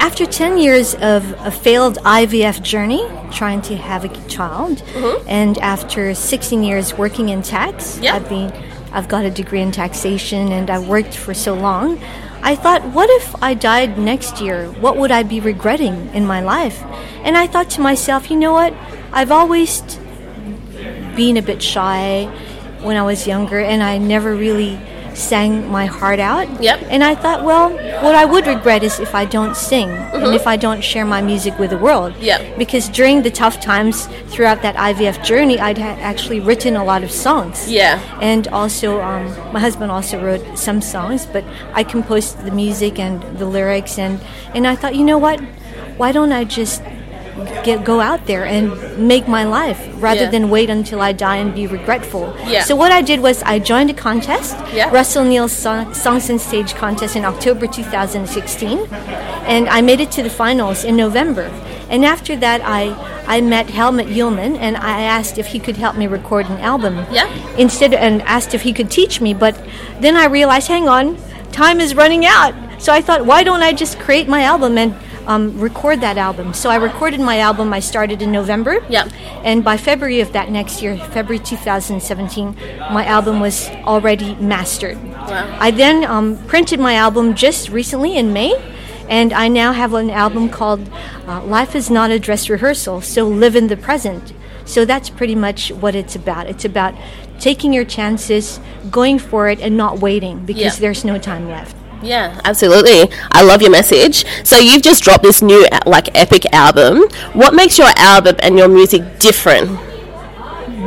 after 0.00 0.24
10 0.26 0.58
years 0.58 0.94
of 0.94 1.32
a 1.40 1.50
failed 1.50 1.98
IVF 1.98 2.62
journey, 2.62 3.06
trying 3.30 3.62
to 3.62 3.76
have 3.76 4.04
a 4.04 4.08
child, 4.28 4.78
mm-hmm. 4.78 5.28
and 5.28 5.58
after 5.58 6.14
16 6.14 6.62
years 6.62 6.96
working 6.96 7.28
in 7.28 7.42
tax, 7.42 7.98
Yeah. 7.98 8.16
I've 8.16 8.28
been 8.28 8.52
I've 8.92 9.06
got 9.08 9.24
a 9.24 9.30
degree 9.30 9.60
in 9.60 9.70
taxation 9.70 10.50
and 10.50 10.68
I've 10.68 10.88
worked 10.88 11.14
for 11.14 11.32
so 11.32 11.54
long. 11.54 12.00
I 12.42 12.56
thought, 12.56 12.82
what 12.86 13.08
if 13.10 13.40
I 13.40 13.54
died 13.54 13.98
next 13.98 14.40
year? 14.40 14.66
What 14.80 14.96
would 14.96 15.12
I 15.12 15.22
be 15.22 15.38
regretting 15.38 16.08
in 16.12 16.26
my 16.26 16.40
life? 16.40 16.82
And 17.22 17.36
I 17.36 17.46
thought 17.46 17.70
to 17.70 17.80
myself, 17.80 18.30
you 18.30 18.36
know 18.36 18.52
what? 18.52 18.74
I've 19.12 19.30
always 19.30 19.82
been 21.14 21.36
a 21.36 21.42
bit 21.42 21.62
shy 21.62 22.24
when 22.82 22.96
I 22.96 23.02
was 23.02 23.26
younger, 23.26 23.60
and 23.60 23.82
I 23.82 23.98
never 23.98 24.34
really 24.34 24.80
sang 25.20 25.68
my 25.68 25.86
heart 25.86 26.18
out. 26.18 26.46
Yep. 26.62 26.86
And 26.90 27.04
I 27.04 27.14
thought, 27.14 27.44
well, 27.44 27.70
what 28.02 28.14
I 28.14 28.24
would 28.24 28.46
regret 28.46 28.82
is 28.82 28.98
if 28.98 29.14
I 29.14 29.24
don't 29.24 29.56
sing 29.56 29.90
and 29.90 30.34
if 30.34 30.46
I 30.46 30.56
don't 30.56 30.82
share 30.82 31.04
my 31.04 31.20
music 31.20 31.58
with 31.58 31.70
the 31.70 31.78
world. 31.78 32.16
Yep. 32.16 32.58
Because 32.58 32.88
during 32.88 33.22
the 33.22 33.30
tough 33.30 33.60
times 33.60 34.06
throughout 34.32 34.62
that 34.62 34.76
IVF 34.76 35.24
journey, 35.24 35.58
I'd 35.58 35.78
actually 35.78 36.40
written 36.40 36.76
a 36.76 36.84
lot 36.84 37.02
of 37.02 37.10
songs. 37.10 37.70
Yeah. 37.70 38.00
And 38.20 38.48
also, 38.48 39.00
um, 39.00 39.26
my 39.52 39.60
husband 39.60 39.90
also 39.90 40.22
wrote 40.22 40.58
some 40.58 40.80
songs, 40.80 41.26
but 41.26 41.44
I 41.74 41.84
composed 41.84 42.44
the 42.44 42.50
music 42.50 42.98
and 42.98 43.22
the 43.38 43.46
lyrics, 43.46 43.98
and 43.98 44.20
and 44.54 44.66
I 44.66 44.74
thought, 44.76 44.94
you 44.94 45.04
know 45.04 45.18
what? 45.18 45.40
Why 45.96 46.12
don't 46.12 46.32
I 46.32 46.44
just 46.44 46.82
get 47.64 47.84
go 47.84 48.00
out 48.00 48.26
there 48.26 48.44
and 48.44 48.72
make 48.98 49.26
my 49.28 49.44
life 49.44 49.80
rather 49.98 50.22
Yeah. 50.22 50.30
than 50.30 50.50
wait 50.50 50.70
until 50.70 51.00
I 51.00 51.12
die 51.12 51.36
and 51.36 51.54
be 51.54 51.66
regretful. 51.66 52.34
Yeah. 52.46 52.64
So 52.64 52.74
what 52.76 52.92
I 52.92 53.02
did 53.02 53.20
was 53.20 53.42
I 53.44 53.58
joined 53.58 53.90
a 53.90 53.94
contest, 53.94 54.56
Yeah. 54.72 54.90
Russell 54.90 55.24
Neal's 55.24 55.52
song, 55.52 55.94
Songs 55.94 56.30
and 56.30 56.40
Stage 56.40 56.74
contest 56.74 57.16
in 57.16 57.24
October 57.24 57.66
2016, 57.66 58.78
and 59.46 59.68
I 59.68 59.80
made 59.80 60.00
it 60.00 60.10
to 60.12 60.22
the 60.22 60.30
finals 60.30 60.84
in 60.84 60.96
November. 60.96 61.50
And 61.88 62.04
after 62.04 62.36
that, 62.36 62.60
I 62.64 62.94
I 63.26 63.40
met 63.40 63.70
Helmut 63.70 64.08
Ullman 64.08 64.56
and 64.56 64.76
I 64.76 65.02
asked 65.02 65.38
if 65.38 65.46
he 65.48 65.58
could 65.60 65.76
help 65.76 65.96
me 65.96 66.06
record 66.08 66.46
an 66.50 66.58
album. 66.58 67.04
Yeah. 67.12 67.28
Instead, 67.56 67.94
and 67.94 68.22
asked 68.22 68.54
if 68.54 68.62
he 68.62 68.72
could 68.72 68.90
teach 68.90 69.20
me, 69.20 69.34
but 69.34 69.54
then 70.00 70.16
I 70.16 70.26
realized, 70.26 70.66
hang 70.68 70.88
on, 70.88 71.16
time 71.52 71.80
is 71.80 71.94
running 71.94 72.24
out. 72.26 72.54
So 72.78 72.92
I 72.92 73.00
thought, 73.02 73.26
why 73.26 73.44
don't 73.44 73.62
I 73.62 73.72
just 73.72 73.98
create 74.00 74.26
my 74.28 74.42
album 74.42 74.78
and 74.78 74.94
um, 75.26 75.58
record 75.60 76.00
that 76.00 76.16
album. 76.18 76.54
So 76.54 76.70
I 76.70 76.76
recorded 76.76 77.20
my 77.20 77.38
album. 77.38 77.72
I 77.72 77.80
started 77.80 78.22
in 78.22 78.32
November. 78.32 78.84
Yeah. 78.88 79.08
And 79.44 79.62
by 79.64 79.76
February 79.76 80.20
of 80.20 80.32
that 80.32 80.50
next 80.50 80.82
year, 80.82 80.96
February 80.96 81.38
2017, 81.38 82.56
my 82.92 83.04
album 83.04 83.40
was 83.40 83.68
already 83.84 84.34
mastered. 84.36 84.96
Wow. 85.02 85.56
I 85.60 85.70
then 85.70 86.04
um, 86.04 86.36
printed 86.46 86.80
my 86.80 86.94
album 86.94 87.34
just 87.34 87.68
recently 87.68 88.16
in 88.16 88.32
May. 88.32 88.54
And 89.08 89.32
I 89.32 89.48
now 89.48 89.72
have 89.72 89.92
an 89.94 90.08
album 90.08 90.48
called 90.48 90.88
uh, 91.26 91.42
Life 91.42 91.74
is 91.74 91.90
Not 91.90 92.12
a 92.12 92.18
Dress 92.20 92.48
Rehearsal, 92.48 93.00
so 93.00 93.26
live 93.26 93.56
in 93.56 93.66
the 93.66 93.76
present. 93.76 94.32
So 94.64 94.84
that's 94.84 95.10
pretty 95.10 95.34
much 95.34 95.72
what 95.72 95.96
it's 95.96 96.14
about. 96.14 96.46
It's 96.46 96.64
about 96.64 96.94
taking 97.40 97.72
your 97.72 97.84
chances, 97.84 98.60
going 98.88 99.18
for 99.18 99.48
it, 99.48 99.58
and 99.60 99.76
not 99.76 99.98
waiting 99.98 100.44
because 100.46 100.62
Yeah. 100.62 100.80
there's 100.80 101.04
no 101.04 101.18
time 101.18 101.48
left. 101.48 101.74
Yeah, 102.02 102.40
absolutely. 102.44 103.10
I 103.32 103.42
love 103.42 103.60
your 103.62 103.70
message. 103.70 104.24
So 104.44 104.56
you've 104.58 104.82
just 104.82 105.02
dropped 105.04 105.22
this 105.22 105.42
new 105.42 105.66
like 105.86 106.16
epic 106.16 106.46
album. 106.52 107.02
What 107.34 107.54
makes 107.54 107.78
your 107.78 107.90
album 107.96 108.36
and 108.40 108.56
your 108.56 108.68
music 108.68 109.18
different? 109.18 109.68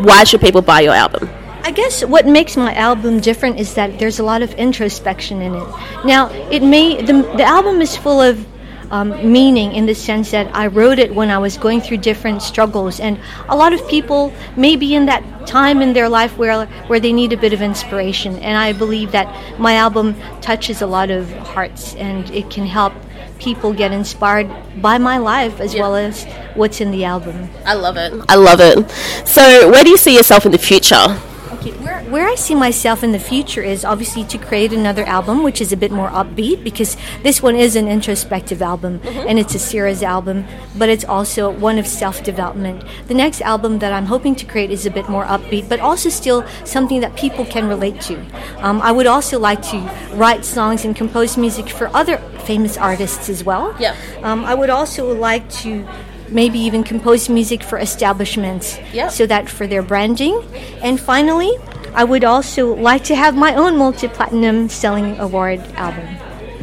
Why 0.04 0.24
should 0.24 0.42
people 0.42 0.62
buy 0.62 0.82
your 0.82 0.94
album? 0.94 1.30
I 1.66 1.72
guess 1.72 2.04
what 2.04 2.26
makes 2.26 2.58
my 2.58 2.74
album 2.74 3.22
different 3.22 3.60
is 3.60 3.74
that 3.76 3.98
there's 3.98 4.20
a 4.20 4.24
lot 4.24 4.42
of 4.42 4.54
introspection 4.56 5.42
in 5.42 5.56
it. 5.56 5.68
Now, 6.04 6.30
it 6.52 6.62
may 6.62 7.02
the, 7.02 7.14
the 7.38 7.44
album 7.44 7.82
is 7.82 7.96
full 7.96 8.20
of 8.20 8.46
um, 8.92 9.10
meaning 9.32 9.74
in 9.74 9.86
the 9.86 9.96
sense 9.96 10.32
that 10.32 10.54
I 10.56 10.68
wrote 10.68 11.00
it 11.00 11.14
when 11.14 11.30
I 11.30 11.38
was 11.38 11.58
going 11.58 11.82
through 11.82 11.98
different 11.98 12.42
struggles, 12.42 13.00
and 13.00 13.20
a 13.50 13.56
lot 13.56 13.74
of 13.74 13.88
people 13.88 14.34
may 14.56 14.76
be 14.76 14.96
in 14.96 15.06
that 15.08 15.24
time 15.48 15.82
in 15.82 15.94
their 15.94 16.10
life 16.10 16.38
where 16.38 16.66
where 16.88 17.00
they 17.00 17.14
need 17.14 17.34
a 17.34 17.38
bit 17.38 17.54
of 17.54 17.62
inspiration. 17.62 18.36
And 18.38 18.58
I 18.58 18.74
believe 18.74 19.12
that 19.12 19.28
my 19.60 19.76
album 19.76 20.16
touches 20.42 20.82
a 20.82 20.88
lot 20.88 21.10
of 21.10 21.30
hearts, 21.54 21.96
and 21.96 22.30
it 22.32 22.50
can 22.50 22.66
help 22.66 22.94
people 23.40 23.74
get 23.74 23.92
inspired 23.92 24.50
by 24.82 24.98
my 24.98 25.18
life 25.18 25.60
as 25.60 25.76
well 25.76 25.96
as 25.96 26.24
what's 26.56 26.80
in 26.80 26.92
the 26.92 27.04
album. 27.04 27.50
I 27.66 27.74
love 27.74 27.98
it. 27.98 28.14
I 28.30 28.36
love 28.36 28.60
it. 28.62 28.90
So 29.28 29.70
where 29.70 29.84
do 29.84 29.90
you 29.90 29.98
see 29.98 30.16
yourself 30.16 30.46
in 30.46 30.52
the 30.52 30.58
future? 30.58 31.20
Okay, 31.52 31.72
where, 32.14 32.28
I 32.28 32.36
see 32.36 32.54
myself 32.54 33.04
in 33.04 33.12
the 33.12 33.20
future 33.20 33.64
is 33.64 33.84
obviously 33.84 34.24
to 34.26 34.38
create 34.38 34.72
another 34.72 35.04
album, 35.06 35.42
which 35.42 35.60
is 35.60 35.72
a 35.72 35.78
bit 35.78 35.92
more 35.92 36.10
upbeat 36.10 36.64
because 36.64 36.96
this 37.24 37.42
one 37.42 37.56
is 37.56 37.76
an 37.76 37.88
introspective 37.88 38.62
album 38.62 39.02
and 39.04 39.40
it's 39.40 39.56
a 39.56 39.60
series 39.60 40.04
album, 40.04 40.46
but 40.78 40.90
it's 40.90 41.04
also 41.04 41.50
one 41.50 41.80
of 41.80 41.88
self 41.88 42.24
development. 42.24 42.84
The 43.08 43.16
next 43.16 43.42
album 43.42 43.80
that 43.80 43.92
I'm 43.92 44.06
hoping 44.06 44.36
to 44.36 44.46
create 44.46 44.70
is 44.70 44.86
a 44.86 44.92
bit 44.92 45.10
more 45.10 45.26
upbeat, 45.26 45.68
but 45.68 45.80
also 45.80 46.10
still 46.10 46.46
something 46.66 47.00
that 47.02 47.16
people 47.16 47.46
can 47.46 47.68
relate 47.68 48.00
to. 48.02 48.16
Um, 48.58 48.80
I 48.84 48.92
would 48.92 49.08
also 49.08 49.40
like 49.40 49.64
to 49.72 49.78
write 50.14 50.46
songs 50.46 50.86
and 50.86 50.96
compose 50.96 51.36
music 51.36 51.68
for 51.68 51.88
other 51.96 52.18
famous 52.46 52.78
artists 52.78 53.28
as 53.28 53.44
well. 53.44 53.76
Yeah. 53.80 53.96
Um, 54.22 54.46
I 54.46 54.54
would 54.54 54.70
also 54.70 55.12
like 55.14 55.50
to 55.64 55.88
maybe 56.30 56.60
even 56.60 56.84
compose 56.84 57.28
music 57.28 57.64
for 57.64 57.78
establishments 57.80 58.78
Yep. 58.94 59.12
so 59.12 59.26
that 59.26 59.50
for 59.50 59.68
their 59.68 59.82
branding. 59.82 60.42
And 60.82 61.00
finally, 61.00 61.52
I 61.96 62.04
would 62.04 62.24
also 62.24 62.76
like 62.76 63.04
to 63.06 63.16
have 63.16 63.36
my 63.36 63.56
own 63.56 63.78
multi 63.78 64.08
platinum 64.08 64.70
selling 64.70 65.18
award 65.20 65.60
album. 65.76 66.08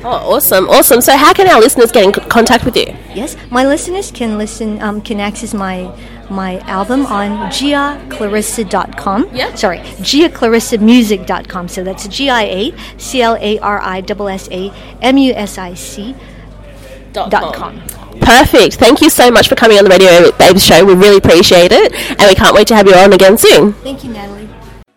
Oh, 0.02 0.36
awesome, 0.36 0.68
awesome. 0.68 1.00
So 1.02 1.14
how 1.16 1.32
can 1.34 1.46
our 1.46 1.60
listeners 1.60 1.92
get 1.92 2.04
in 2.04 2.12
contact 2.12 2.64
with 2.64 2.74
you? 2.76 2.96
Yes, 3.14 3.36
my 3.50 3.66
listeners 3.66 4.10
can 4.10 4.38
listen, 4.38 4.80
um, 4.80 5.02
can 5.02 5.20
access 5.20 5.52
my 5.52 5.94
my 6.30 6.58
album 6.60 7.04
on 7.06 7.50
giaclarissa.com. 7.50 9.28
Yeah. 9.34 9.54
Sorry, 9.56 9.78
giaclarissamusic.com. 9.78 11.68
So 11.68 11.84
that's 11.84 12.08
G 12.08 12.30
I 12.30 12.42
A 12.44 12.74
C 12.98 13.20
L 13.20 13.36
A 13.36 13.58
R 13.58 13.80
I 13.80 13.98
S 14.00 14.48
S 14.48 14.48
A 14.50 14.72
M 15.02 15.18
U 15.18 15.34
S 15.34 15.58
I 15.58 15.74
C 15.74 16.14
dot 17.12 17.54
com. 17.54 17.82
Perfect. 18.20 18.76
Thank 18.76 19.00
you 19.02 19.10
so 19.10 19.30
much 19.30 19.48
for 19.48 19.54
coming 19.54 19.78
on 19.78 19.84
the 19.84 19.90
Radio 19.90 20.30
Babes 20.38 20.64
show. 20.64 20.84
We 20.84 20.94
really 20.94 21.18
appreciate 21.18 21.72
it, 21.72 21.92
and 21.92 22.28
we 22.28 22.34
can't 22.34 22.54
wait 22.54 22.68
to 22.68 22.76
have 22.76 22.86
you 22.86 22.94
on 22.94 23.12
again 23.12 23.36
soon. 23.36 23.72
Thank 23.74 24.04
you, 24.04 24.12
Natalie. 24.12 24.39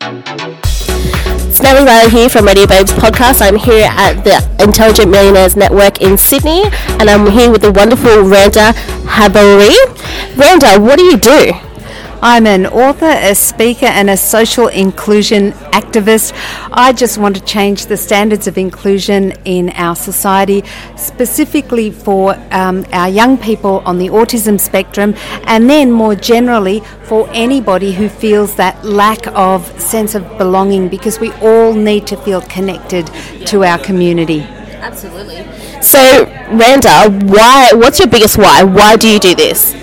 It's 0.05 1.61
Natalie 1.61 1.85
Riley 1.85 2.09
here 2.11 2.27
from 2.27 2.45
Radio 2.45 2.67
Babes 2.67 2.91
podcast. 2.91 3.41
I'm 3.41 3.55
here 3.55 3.87
at 3.89 4.21
the 4.25 4.35
Intelligent 4.61 5.09
Millionaires 5.09 5.55
Network 5.55 6.01
in 6.01 6.17
Sydney, 6.17 6.63
and 6.99 7.09
I'm 7.09 7.31
here 7.31 7.49
with 7.49 7.61
the 7.61 7.71
wonderful 7.71 8.23
Randa 8.23 8.73
Habelrih. 9.07 10.37
Randa, 10.37 10.81
what 10.81 10.99
do 10.99 11.05
you 11.05 11.15
do? 11.15 11.53
I'm 12.25 12.47
an 12.47 12.67
author, 12.67 13.05
a 13.05 13.35
speaker, 13.35 13.85
and 13.85 14.09
a 14.09 14.15
social 14.15 14.69
inclusion 14.69 15.51
activist. 15.73 16.31
I 16.71 16.93
just 16.93 17.17
want 17.17 17.35
to 17.35 17.43
change 17.43 17.87
the 17.87 17.97
standards 17.97 18.47
of 18.47 18.57
inclusion 18.57 19.33
in 19.43 19.71
our 19.71 19.93
society, 19.93 20.63
specifically 20.95 21.91
for 21.91 22.35
um, 22.51 22.85
our 22.93 23.09
young 23.09 23.37
people 23.37 23.79
on 23.85 23.97
the 23.97 24.07
autism 24.07 24.57
spectrum, 24.57 25.15
and 25.43 25.69
then 25.69 25.91
more 25.91 26.15
generally 26.15 26.79
for 27.03 27.27
anybody 27.33 27.91
who 27.91 28.07
feels 28.07 28.55
that 28.55 28.85
lack 28.85 29.27
of 29.35 29.67
sense 29.77 30.15
of 30.15 30.23
belonging, 30.37 30.87
because 30.87 31.19
we 31.19 31.33
all 31.41 31.73
need 31.73 32.07
to 32.07 32.15
feel 32.15 32.39
connected 32.43 33.05
to 33.47 33.65
our 33.65 33.77
community. 33.79 34.43
Absolutely. 34.79 35.43
So, 35.81 36.23
Randa, 36.51 37.09
why? 37.25 37.71
What's 37.73 37.99
your 37.99 38.07
biggest 38.07 38.37
why? 38.37 38.63
Why 38.63 38.95
do 38.95 39.09
you 39.09 39.19
do 39.19 39.35
this? 39.35 39.82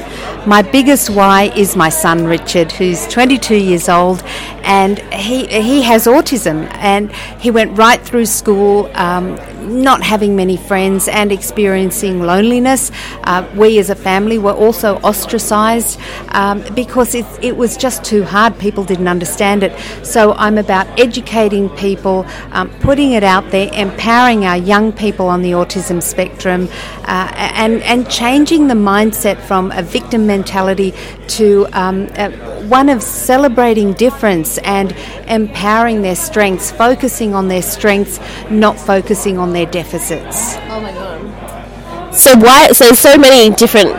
My 0.51 0.63
biggest 0.63 1.11
why 1.11 1.45
is 1.55 1.77
my 1.77 1.91
son 1.91 2.25
Richard, 2.25 2.73
who's 2.73 3.07
22 3.07 3.55
years 3.55 3.89
old, 3.89 4.25
and 4.65 4.99
he 5.15 5.47
he 5.47 5.81
has 5.83 6.07
autism, 6.09 6.69
and 6.75 7.13
he 7.39 7.53
went 7.53 7.79
right 7.79 8.01
through 8.03 8.27
school, 8.27 8.91
um, 8.95 9.37
not 9.61 10.03
having 10.03 10.37
many 10.37 10.57
friends 10.57 11.09
and 11.09 11.33
experiencing 11.33 12.23
loneliness. 12.23 12.91
Uh, 13.25 13.49
we 13.57 13.79
as 13.79 13.91
a 13.91 13.95
family 13.95 14.39
were 14.39 14.53
also 14.53 14.97
ostracised 15.03 15.99
um, 16.29 16.63
because 16.75 17.15
it, 17.15 17.27
it 17.43 17.57
was 17.57 17.77
just 17.77 18.05
too 18.05 18.23
hard. 18.23 18.59
People 18.59 18.85
didn't 18.85 19.09
understand 19.09 19.63
it. 19.63 19.79
So 20.05 20.33
I'm 20.33 20.59
about 20.59 20.87
educating 20.99 21.69
people, 21.71 22.27
um, 22.53 22.71
putting 22.81 23.13
it 23.13 23.23
out 23.25 23.51
there, 23.51 23.71
empowering 23.73 24.45
our 24.45 24.57
young 24.57 24.93
people 24.93 25.27
on 25.27 25.43
the 25.43 25.53
autism 25.53 26.03
spectrum, 26.03 26.69
uh, 27.05 27.33
and 27.35 27.83
and 27.83 28.09
changing 28.11 28.69
the 28.69 28.75
mindset 28.75 29.41
from 29.41 29.73
a 29.73 29.83
victim 29.83 30.27
mentality 30.27 30.95
to 31.29 31.67
um, 31.73 32.09
uh, 32.17 32.31
one 32.69 32.89
of 32.89 33.03
celebrating 33.03 33.93
difference 33.95 34.59
and 34.59 34.93
empowering 35.29 36.03
their 36.03 36.17
strengths, 36.17 36.71
focusing 36.71 37.35
on 37.35 37.49
their 37.49 37.63
strengths, 37.63 38.19
not 38.51 38.79
focusing 38.79 39.39
on 39.39 39.50
their 39.53 39.67
deficits. 39.67 40.55
Oh 40.69 42.11
so 42.13 42.37
why? 42.37 42.69
So 42.73 42.93
so 42.93 43.17
many 43.17 43.55
different 43.55 43.91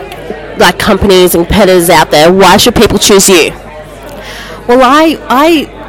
like 0.59 0.77
companies 0.77 1.33
and 1.35 1.45
competitors 1.45 1.89
out 1.89 2.11
there. 2.11 2.31
Why 2.31 2.57
should 2.57 2.75
people 2.75 2.97
choose 2.97 3.29
you? 3.29 3.51
Well, 4.67 4.81
I 4.83 5.17
I 5.29 5.80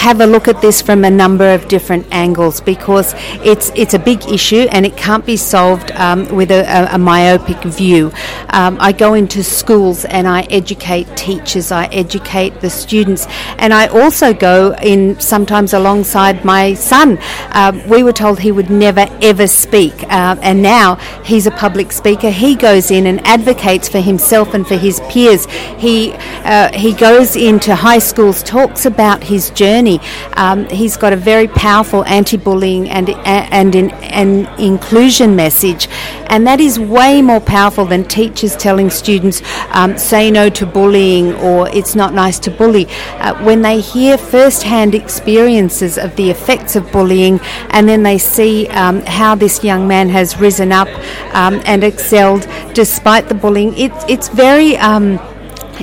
have 0.00 0.22
a 0.22 0.26
look 0.26 0.48
at 0.48 0.62
this 0.62 0.80
from 0.80 1.04
a 1.04 1.10
number 1.10 1.52
of 1.52 1.68
different 1.68 2.06
angles 2.10 2.58
because 2.62 3.12
it's 3.44 3.70
it's 3.74 3.92
a 3.92 3.98
big 3.98 4.24
issue 4.30 4.66
and 4.72 4.86
it 4.86 4.96
can't 4.96 5.26
be 5.26 5.36
solved 5.36 5.92
um, 5.92 6.26
with 6.34 6.50
a, 6.50 6.62
a, 6.62 6.94
a 6.94 6.98
myopic 6.98 7.62
view. 7.64 8.10
Um, 8.48 8.78
I 8.80 8.92
go 8.92 9.12
into 9.12 9.44
schools 9.44 10.06
and 10.06 10.26
I 10.26 10.40
educate 10.60 11.06
teachers, 11.18 11.70
I 11.70 11.84
educate 11.92 12.62
the 12.62 12.70
students, 12.70 13.26
and 13.58 13.74
I 13.74 13.88
also 13.88 14.32
go 14.32 14.74
in 14.82 15.20
sometimes 15.20 15.74
alongside 15.74 16.46
my 16.46 16.72
son. 16.72 17.18
Um, 17.50 17.86
we 17.86 18.02
were 18.02 18.14
told 18.14 18.40
he 18.40 18.52
would 18.52 18.70
never 18.70 19.06
ever 19.20 19.46
speak, 19.46 19.92
uh, 20.04 20.36
and 20.40 20.62
now 20.62 20.94
he's 21.24 21.46
a 21.46 21.50
public 21.50 21.92
speaker. 21.92 22.30
He 22.30 22.54
goes 22.54 22.90
in 22.90 23.06
and 23.06 23.20
advocates 23.26 23.86
for 23.90 24.00
himself 24.00 24.54
and 24.54 24.66
for 24.66 24.76
his 24.76 24.98
peers. 25.10 25.44
He 25.76 26.14
uh, 26.44 26.72
he 26.72 26.94
goes 26.94 27.36
into 27.36 27.74
high 27.74 27.98
schools, 27.98 28.42
talks 28.42 28.86
about 28.86 29.22
his 29.24 29.50
journey. 29.50 29.89
Um, 30.34 30.68
he's 30.68 30.96
got 30.96 31.12
a 31.12 31.16
very 31.16 31.48
powerful 31.48 32.04
anti-bullying 32.04 32.88
and 32.90 33.10
and 33.10 33.74
in, 33.74 33.90
an 33.90 34.46
inclusion 34.60 35.34
message, 35.34 35.88
and 36.26 36.46
that 36.46 36.60
is 36.60 36.78
way 36.78 37.22
more 37.22 37.40
powerful 37.40 37.86
than 37.86 38.04
teachers 38.04 38.54
telling 38.56 38.90
students 38.90 39.42
um, 39.70 39.96
say 39.96 40.30
no 40.30 40.50
to 40.50 40.66
bullying 40.66 41.34
or 41.34 41.68
it's 41.70 41.94
not 41.94 42.12
nice 42.12 42.38
to 42.40 42.50
bully. 42.50 42.86
Uh, 43.18 43.34
when 43.44 43.62
they 43.62 43.80
hear 43.80 44.18
first-hand 44.18 44.94
experiences 44.94 45.96
of 45.98 46.14
the 46.16 46.30
effects 46.30 46.76
of 46.76 46.90
bullying, 46.92 47.40
and 47.70 47.88
then 47.88 48.02
they 48.02 48.18
see 48.18 48.68
um, 48.68 49.00
how 49.02 49.34
this 49.34 49.64
young 49.64 49.88
man 49.88 50.08
has 50.08 50.38
risen 50.38 50.70
up 50.72 50.88
um, 51.34 51.60
and 51.64 51.82
excelled 51.82 52.46
despite 52.74 53.28
the 53.28 53.34
bullying, 53.34 53.76
it, 53.78 53.92
it's 54.08 54.28
very. 54.28 54.76
Um, 54.76 55.18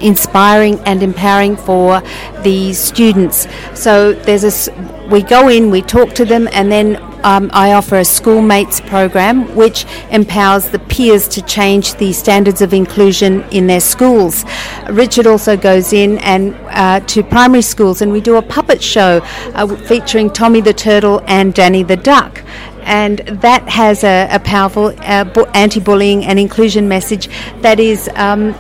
inspiring 0.01 0.80
and 0.82 1.04
empowering 1.04 1.56
for 1.58 2.01
the 2.44 2.74
students. 2.74 3.48
So 3.74 4.13
there's 4.13 4.44
a 4.68 4.98
we 5.08 5.22
go 5.22 5.48
in, 5.48 5.70
we 5.72 5.82
talk 5.82 6.13
to 6.16 6.25
them, 6.25 6.50
and 6.51 6.70
then 6.70 6.98
um, 7.24 7.50
I 7.54 7.72
offer 7.74 7.98
a 7.98 8.04
schoolmates 8.06 8.82
program 8.82 9.56
which 9.56 9.86
empowers 10.12 10.68
the 10.70 10.80
peers 10.80 11.30
to 11.30 11.42
change 11.42 11.96
the 11.96 12.12
standards 12.12 12.62
of 12.62 12.74
inclusion 12.74 13.44
in 13.51 13.68
their 13.68 13.80
schools. 13.80 14.44
Richard 14.89 15.25
also 15.25 15.56
goes 15.56 15.94
in 15.94 16.18
and 16.20 16.56
uh, 16.70 17.00
to 17.08 17.24
primary 17.24 17.62
schools, 17.62 18.01
and 18.01 18.12
we 18.12 18.20
do 18.20 18.36
a 18.36 18.42
puppet 18.42 18.84
show 18.84 19.22
uh, 19.54 19.75
featuring 19.75 20.30
Tommy 20.30 20.60
the 20.62 20.74
Turtle 20.74 21.22
and 21.25 21.54
Danny 21.54 21.84
the 21.84 21.98
Duck. 21.98 22.44
and 22.88 23.20
that 23.20 23.68
has 23.68 24.04
a, 24.04 24.27
a 24.32 24.39
powerful 24.39 24.94
uh, 25.00 25.25
bu- 25.25 25.46
anti-bullying 25.54 26.24
and 26.24 26.39
inclusion 26.39 26.88
message 26.88 27.27
that 27.62 27.80
is 27.80 28.10
um, 28.16 28.54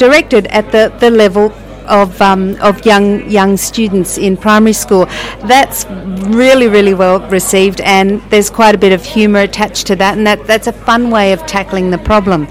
directed 0.00 0.46
at 0.46 0.72
the, 0.72 0.90
the 0.98 1.10
level 1.10 1.52
of, 1.86 2.20
um, 2.20 2.56
of 2.60 2.84
young 2.84 3.28
young 3.30 3.56
students 3.56 4.18
in 4.18 4.36
primary 4.36 4.72
school. 4.72 5.06
That's 5.44 5.86
really 6.28 6.68
really 6.68 6.94
well 6.94 7.20
received, 7.28 7.80
and 7.80 8.20
there's 8.30 8.50
quite 8.50 8.74
a 8.74 8.78
bit 8.78 8.92
of 8.92 9.04
humour 9.04 9.40
attached 9.40 9.86
to 9.88 9.96
that, 9.96 10.16
and 10.16 10.26
that, 10.26 10.46
that's 10.46 10.66
a 10.66 10.72
fun 10.72 11.10
way 11.10 11.32
of 11.32 11.44
tackling 11.46 11.90
the 11.90 11.98
problem. 11.98 12.46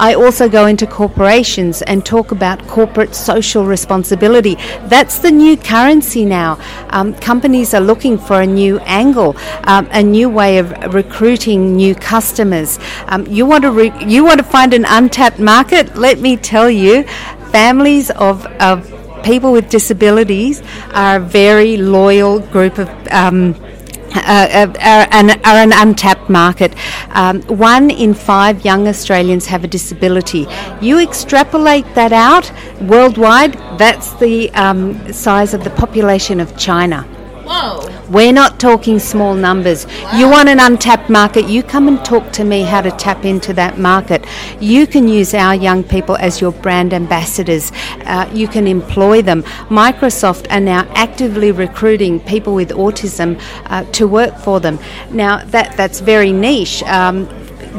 I 0.00 0.14
also 0.14 0.48
go 0.48 0.64
into 0.64 0.86
corporations 0.86 1.82
and 1.82 2.06
talk 2.06 2.32
about 2.32 2.66
corporate 2.66 3.14
social 3.14 3.66
responsibility. 3.66 4.54
That's 4.84 5.18
the 5.18 5.30
new 5.30 5.58
currency 5.58 6.24
now. 6.24 6.58
Um, 6.88 7.12
companies 7.12 7.74
are 7.74 7.82
looking 7.82 8.16
for 8.16 8.40
a 8.40 8.46
new 8.46 8.78
angle, 8.78 9.36
um, 9.64 9.86
a 9.92 10.02
new 10.02 10.30
way 10.30 10.56
of 10.56 10.70
recruiting 10.94 11.76
new 11.76 11.94
customers. 11.94 12.78
Um, 13.08 13.26
you 13.26 13.44
want 13.44 13.64
to 13.64 13.70
re- 13.70 13.92
you 14.06 14.24
want 14.24 14.38
to 14.38 14.44
find 14.44 14.72
an 14.72 14.86
untapped 14.86 15.38
market? 15.38 15.94
Let 15.94 16.18
me 16.18 16.38
tell 16.38 16.70
you, 16.70 17.04
families 17.50 18.10
of, 18.10 18.46
of 18.60 18.90
people 19.22 19.52
with 19.52 19.68
disabilities 19.68 20.62
are 20.92 21.16
a 21.16 21.20
very 21.20 21.76
loyal 21.76 22.40
group 22.40 22.78
of. 22.78 22.88
Um, 23.10 23.54
uh, 24.12 24.66
are, 24.80 25.06
an, 25.12 25.30
are, 25.30 25.38
an, 25.44 25.72
untapped 25.72 26.28
market. 26.28 26.74
Um, 27.10 27.42
one 27.42 27.90
in 27.90 28.12
five 28.12 28.64
young 28.64 28.88
Australians 28.88 29.46
have 29.46 29.62
a 29.62 29.68
disability. 29.68 30.48
You 30.80 30.98
extrapolate 30.98 31.84
that 31.94 32.12
out 32.12 32.50
worldwide, 32.80 33.54
that's 33.78 34.12
the 34.14 34.50
um, 34.54 35.12
size 35.12 35.54
of 35.54 35.62
the 35.62 35.70
population 35.70 36.40
of 36.40 36.56
China. 36.58 37.06
Whoa. 37.50 37.88
We're 38.08 38.32
not 38.32 38.60
talking 38.60 39.00
small 39.00 39.34
numbers. 39.34 39.84
Wow. 39.86 40.18
You 40.18 40.28
want 40.28 40.48
an 40.48 40.60
untapped 40.60 41.10
market, 41.10 41.46
you 41.46 41.64
come 41.64 41.88
and 41.88 42.04
talk 42.04 42.32
to 42.34 42.44
me 42.44 42.62
how 42.62 42.80
to 42.80 42.92
tap 42.92 43.24
into 43.24 43.52
that 43.54 43.76
market. 43.76 44.24
You 44.60 44.86
can 44.86 45.08
use 45.08 45.34
our 45.34 45.56
young 45.56 45.82
people 45.82 46.16
as 46.16 46.40
your 46.40 46.52
brand 46.52 46.94
ambassadors. 46.94 47.72
Uh, 48.04 48.30
you 48.32 48.46
can 48.46 48.68
employ 48.68 49.22
them. 49.22 49.42
Microsoft 49.68 50.46
are 50.52 50.60
now 50.60 50.88
actively 50.94 51.50
recruiting 51.50 52.20
people 52.20 52.54
with 52.54 52.70
autism 52.70 53.40
uh, 53.66 53.82
to 53.92 54.06
work 54.06 54.36
for 54.38 54.60
them. 54.60 54.78
Now, 55.10 55.44
that, 55.46 55.76
that's 55.76 55.98
very 55.98 56.32
niche. 56.32 56.84
Um, 56.84 57.28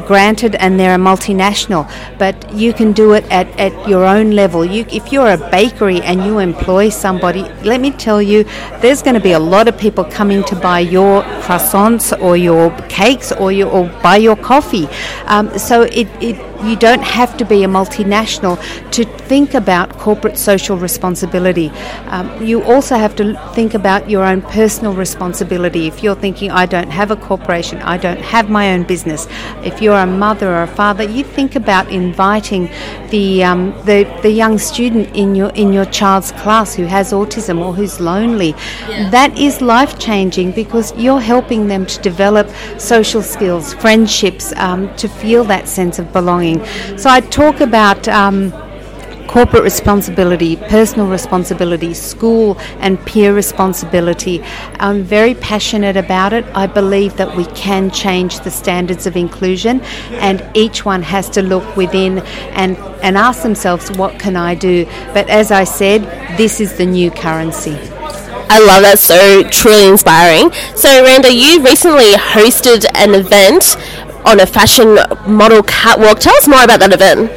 granted 0.06 0.54
and 0.56 0.78
they're 0.78 0.94
a 0.94 0.98
multinational, 0.98 1.90
but 2.18 2.52
you 2.54 2.72
can 2.72 2.92
do 2.92 3.12
it 3.12 3.24
at, 3.30 3.48
at 3.58 3.88
your 3.88 4.04
own 4.04 4.32
level. 4.32 4.64
You, 4.64 4.84
if 4.90 5.12
you're 5.12 5.30
a 5.30 5.50
bakery 5.50 6.00
and 6.02 6.24
you 6.24 6.38
employ 6.38 6.88
somebody, 6.88 7.42
let 7.62 7.80
me 7.80 7.90
tell 7.90 8.20
you, 8.20 8.44
there's 8.80 9.02
going 9.02 9.14
to 9.14 9.20
be 9.20 9.32
a 9.32 9.38
lot 9.38 9.68
of 9.68 9.78
people 9.78 10.04
coming 10.04 10.42
to 10.44 10.56
buy 10.56 10.80
your 10.80 11.22
croissants 11.42 12.18
or 12.20 12.36
your 12.36 12.70
cakes 12.88 13.32
or, 13.32 13.52
your, 13.52 13.70
or 13.70 13.88
buy 14.02 14.16
your 14.16 14.36
coffee. 14.36 14.88
Um, 15.26 15.56
so 15.58 15.82
it, 15.82 16.08
it 16.20 16.51
you 16.64 16.76
don't 16.76 17.02
have 17.02 17.36
to 17.38 17.44
be 17.44 17.64
a 17.64 17.68
multinational 17.68 18.56
to 18.92 19.04
think 19.04 19.54
about 19.54 19.98
corporate 19.98 20.38
social 20.38 20.76
responsibility. 20.76 21.68
Um, 22.06 22.42
you 22.42 22.62
also 22.62 22.96
have 22.96 23.16
to 23.16 23.34
think 23.54 23.74
about 23.74 24.08
your 24.08 24.24
own 24.24 24.42
personal 24.42 24.94
responsibility. 24.94 25.86
If 25.86 26.02
you're 26.02 26.14
thinking, 26.14 26.50
I 26.50 26.66
don't 26.66 26.90
have 26.90 27.10
a 27.10 27.16
corporation, 27.16 27.80
I 27.82 27.96
don't 27.96 28.20
have 28.20 28.50
my 28.50 28.72
own 28.72 28.84
business, 28.84 29.26
if 29.64 29.80
you're 29.80 29.96
a 29.96 30.06
mother 30.06 30.48
or 30.54 30.62
a 30.62 30.66
father, 30.66 31.04
you 31.04 31.24
think 31.24 31.56
about 31.56 31.90
inviting 31.90 32.68
the, 33.10 33.44
um, 33.44 33.72
the, 33.84 34.04
the 34.22 34.30
young 34.30 34.58
student 34.58 35.14
in 35.14 35.34
your, 35.34 35.50
in 35.50 35.72
your 35.72 35.86
child's 35.86 36.32
class 36.32 36.74
who 36.74 36.84
has 36.84 37.12
autism 37.12 37.64
or 37.64 37.72
who's 37.72 38.00
lonely. 38.00 38.54
Yeah. 38.88 39.10
That 39.10 39.38
is 39.38 39.60
life 39.60 39.98
changing 39.98 40.52
because 40.52 40.92
you're 40.96 41.20
helping 41.20 41.68
them 41.68 41.86
to 41.86 42.00
develop 42.00 42.48
social 42.78 43.22
skills, 43.22 43.74
friendships, 43.74 44.52
um, 44.56 44.94
to 44.96 45.08
feel 45.08 45.44
that 45.44 45.68
sense 45.68 45.98
of 45.98 46.12
belonging. 46.12 46.51
So 46.98 47.10
I 47.10 47.20
talk 47.20 47.60
about. 47.60 48.08
Um, 48.08 48.52
corporate 49.32 49.62
responsibility, 49.62 50.56
personal 50.56 51.06
responsibility, 51.06 51.94
school 51.94 52.58
and 52.80 53.02
peer 53.06 53.34
responsibility. 53.34 54.42
I'm 54.78 55.02
very 55.02 55.34
passionate 55.34 55.96
about 55.96 56.34
it. 56.34 56.44
I 56.54 56.66
believe 56.66 57.16
that 57.16 57.34
we 57.34 57.46
can 57.46 57.90
change 57.90 58.40
the 58.40 58.50
standards 58.50 59.06
of 59.06 59.16
inclusion, 59.16 59.80
and 60.20 60.44
each 60.54 60.84
one 60.84 61.02
has 61.02 61.30
to 61.30 61.40
look 61.40 61.76
within 61.78 62.18
and, 62.52 62.76
and 63.02 63.16
ask 63.16 63.42
themselves, 63.42 63.90
what 63.92 64.20
can 64.20 64.36
I 64.36 64.54
do? 64.54 64.84
But 65.14 65.30
as 65.30 65.50
I 65.50 65.64
said, 65.64 66.02
this 66.36 66.60
is 66.60 66.76
the 66.76 66.84
new 66.84 67.10
currency. 67.10 67.78
I 68.54 68.58
love 68.58 68.82
that, 68.82 68.98
so 68.98 69.48
truly 69.48 69.86
inspiring. 69.88 70.52
So, 70.76 71.02
Randa, 71.02 71.32
you 71.32 71.64
recently 71.64 72.12
hosted 72.12 72.84
an 72.94 73.14
event 73.14 73.76
on 74.24 74.40
a 74.40 74.46
fashion 74.46 74.98
model 75.26 75.62
catwalk. 75.62 76.20
Tell 76.20 76.36
us 76.36 76.48
more 76.48 76.62
about 76.64 76.80
that 76.80 76.92
event. 76.92 77.30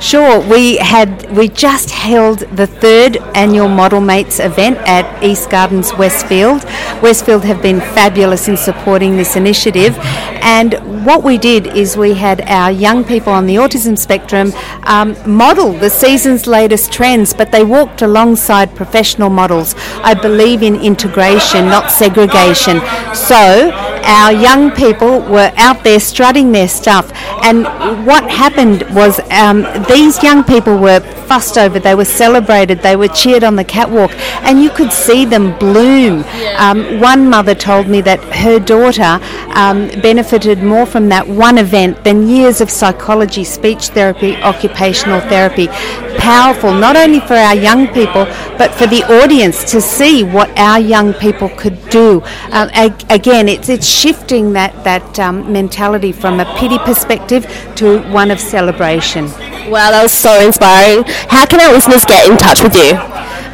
Sure, 0.00 0.40
we 0.40 0.78
had 0.78 1.30
we 1.36 1.46
just 1.46 1.90
held 1.90 2.38
the 2.56 2.66
third 2.66 3.18
annual 3.34 3.68
Model 3.68 4.00
Mates 4.00 4.40
event 4.40 4.78
at 4.88 5.22
East 5.22 5.50
Gardens 5.50 5.92
Westfield. 5.92 6.64
Westfield 7.02 7.44
have 7.44 7.60
been 7.60 7.80
fabulous 7.80 8.48
in 8.48 8.56
supporting 8.56 9.18
this 9.18 9.36
initiative, 9.36 9.94
and 10.40 10.72
what 11.04 11.22
we 11.22 11.36
did 11.36 11.66
is 11.66 11.98
we 11.98 12.14
had 12.14 12.40
our 12.48 12.70
young 12.72 13.04
people 13.04 13.30
on 13.30 13.46
the 13.46 13.56
autism 13.56 13.98
spectrum 13.98 14.54
um, 14.84 15.14
model 15.30 15.74
the 15.74 15.90
season's 15.90 16.46
latest 16.46 16.90
trends, 16.90 17.34
but 17.34 17.52
they 17.52 17.62
walked 17.62 18.00
alongside 18.00 18.74
professional 18.74 19.28
models. 19.28 19.74
I 20.02 20.14
believe 20.14 20.62
in 20.62 20.76
integration, 20.76 21.66
not 21.66 21.90
segregation. 21.90 22.80
So 23.14 23.89
our 24.04 24.32
young 24.32 24.70
people 24.72 25.20
were 25.20 25.52
out 25.56 25.84
there 25.84 26.00
strutting 26.00 26.52
their 26.52 26.68
stuff, 26.68 27.10
and 27.42 27.64
what 28.06 28.24
happened 28.30 28.82
was. 28.94 29.20
Um, 29.30 29.66
these 29.88 30.22
young 30.22 30.44
people 30.44 30.78
were 30.78 31.00
fussed 31.00 31.56
over, 31.56 31.78
they 31.78 31.94
were 31.94 32.04
celebrated, 32.04 32.80
they 32.80 32.96
were 32.96 33.08
cheered 33.08 33.44
on 33.44 33.56
the 33.56 33.64
catwalk, 33.64 34.10
and 34.42 34.62
you 34.62 34.70
could 34.70 34.92
see 34.92 35.24
them 35.24 35.56
bloom. 35.58 36.24
Um, 36.56 37.00
one 37.00 37.28
mother 37.28 37.54
told 37.54 37.88
me 37.88 38.00
that 38.02 38.20
her 38.34 38.58
daughter 38.58 39.18
um, 39.54 39.88
benefited 40.00 40.62
more 40.62 40.86
from 40.86 41.08
that 41.08 41.26
one 41.26 41.58
event 41.58 42.04
than 42.04 42.28
years 42.28 42.60
of 42.60 42.70
psychology, 42.70 43.44
speech 43.44 43.88
therapy, 43.88 44.36
occupational 44.36 45.20
therapy. 45.20 45.68
Powerful, 46.18 46.72
not 46.74 46.96
only 46.96 47.20
for 47.20 47.34
our 47.34 47.54
young 47.54 47.86
people, 47.88 48.26
but 48.58 48.74
for 48.74 48.86
the 48.86 49.02
audience 49.22 49.70
to 49.70 49.80
see 49.80 50.22
what 50.22 50.50
our 50.58 50.78
young 50.78 51.14
people 51.14 51.48
could 51.50 51.78
do. 51.88 52.20
Uh, 52.50 52.68
ag- 52.72 53.04
again, 53.10 53.48
it's, 53.48 53.68
it's 53.68 53.89
shifting 53.90 54.52
that, 54.52 54.84
that 54.84 55.18
um, 55.18 55.52
mentality 55.52 56.12
from 56.12 56.38
a 56.40 56.44
pity 56.56 56.78
perspective 56.78 57.46
to 57.76 58.00
one 58.10 58.30
of 58.30 58.38
celebration. 58.40 59.24
Wow, 59.70 59.90
that 59.90 60.02
was 60.02 60.12
so 60.12 60.40
inspiring. 60.44 61.04
How 61.28 61.46
can 61.46 61.60
our 61.60 61.72
listeners 61.72 62.04
get 62.04 62.28
in 62.30 62.36
touch 62.36 62.62
with 62.62 62.74
you? 62.74 62.94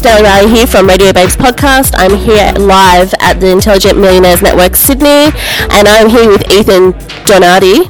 Stella 0.04 0.22
Riley 0.22 0.50
here 0.50 0.66
from 0.66 0.86
Radio 0.86 1.14
Babes 1.14 1.34
Podcast. 1.34 1.94
I'm 1.96 2.14
here 2.14 2.52
live 2.58 3.14
at 3.20 3.40
the 3.40 3.50
Intelligent 3.50 3.98
Millionaires 3.98 4.42
Network 4.42 4.76
Sydney, 4.76 5.32
and 5.70 5.88
I'm 5.88 6.10
here 6.10 6.28
with 6.28 6.52
Ethan 6.52 6.90
Donati. 7.24 7.88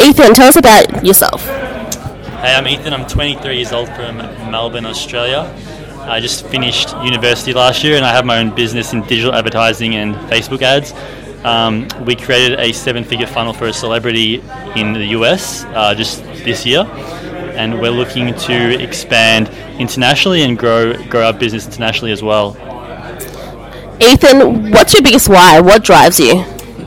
Ethan, 0.00 0.34
tell 0.34 0.46
us 0.46 0.54
about 0.54 1.04
yourself. 1.04 1.44
Hey, 1.44 2.54
I'm 2.54 2.68
Ethan. 2.68 2.94
I'm 2.94 3.08
23 3.08 3.56
years 3.56 3.72
old 3.72 3.88
from 3.88 4.18
Melbourne, 4.52 4.86
Australia. 4.86 5.52
I 6.02 6.20
just 6.20 6.46
finished 6.46 6.90
university 6.98 7.54
last 7.54 7.82
year, 7.82 7.96
and 7.96 8.04
I 8.04 8.12
have 8.12 8.24
my 8.24 8.38
own 8.38 8.54
business 8.54 8.92
in 8.92 9.02
digital 9.02 9.34
advertising 9.34 9.96
and 9.96 10.14
Facebook 10.30 10.62
ads. 10.62 10.92
Um, 11.44 11.88
we 12.06 12.14
created 12.14 12.60
a 12.60 12.70
seven-figure 12.70 13.26
funnel 13.26 13.52
for 13.52 13.66
a 13.66 13.72
celebrity 13.72 14.44
in 14.76 14.92
the 14.92 15.06
US 15.06 15.64
uh, 15.74 15.92
just 15.92 16.22
this 16.44 16.64
year 16.64 16.84
and 17.60 17.78
we're 17.78 17.90
looking 17.90 18.34
to 18.34 18.82
expand 18.82 19.48
internationally 19.78 20.42
and 20.42 20.58
grow 20.58 20.94
grow 21.08 21.26
our 21.26 21.32
business 21.32 21.66
internationally 21.66 22.10
as 22.10 22.22
well. 22.22 22.56
Ethan, 24.00 24.70
what's 24.70 24.94
your 24.94 25.02
biggest 25.02 25.28
why? 25.28 25.60
What 25.60 25.84
drives 25.84 26.18
you? 26.18 26.42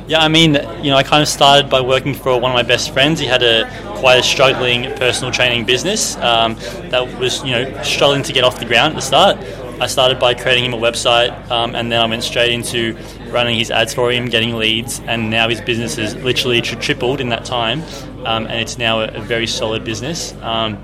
Yeah, 0.07 0.19
I 0.19 0.27
mean, 0.27 0.55
you 0.83 0.89
know, 0.89 0.97
I 0.97 1.03
kind 1.03 1.21
of 1.21 1.29
started 1.29 1.69
by 1.69 1.79
working 1.79 2.13
for 2.13 2.39
one 2.39 2.51
of 2.51 2.55
my 2.55 2.63
best 2.63 2.91
friends. 2.91 3.19
He 3.19 3.27
had 3.27 3.43
a 3.43 3.69
quite 3.99 4.17
a 4.17 4.23
struggling 4.23 4.83
personal 4.97 5.31
training 5.31 5.65
business 5.65 6.17
um, 6.17 6.55
that 6.89 7.03
was, 7.19 7.43
you 7.43 7.51
know, 7.51 7.83
struggling 7.83 8.23
to 8.23 8.33
get 8.33 8.43
off 8.43 8.59
the 8.59 8.65
ground 8.65 8.93
at 8.93 8.95
the 8.95 9.01
start. 9.01 9.37
I 9.79 9.87
started 9.87 10.19
by 10.19 10.33
creating 10.33 10.65
him 10.65 10.73
a 10.73 10.77
website, 10.77 11.49
um, 11.51 11.75
and 11.75 11.91
then 11.91 11.99
I 11.99 12.05
went 12.05 12.23
straight 12.23 12.51
into 12.51 12.97
running 13.29 13.57
his 13.57 13.71
ads 13.71 13.93
for 13.93 14.11
him, 14.11 14.27
getting 14.27 14.55
leads, 14.55 14.99
and 15.01 15.29
now 15.29 15.49
his 15.49 15.61
business 15.61 15.95
has 15.95 16.15
literally 16.15 16.61
tri- 16.61 16.79
tripled 16.79 17.19
in 17.21 17.29
that 17.29 17.45
time, 17.45 17.81
um, 18.25 18.45
and 18.45 18.59
it's 18.59 18.77
now 18.77 19.01
a, 19.01 19.07
a 19.07 19.21
very 19.21 19.47
solid 19.47 19.83
business. 19.83 20.33
Um, 20.41 20.81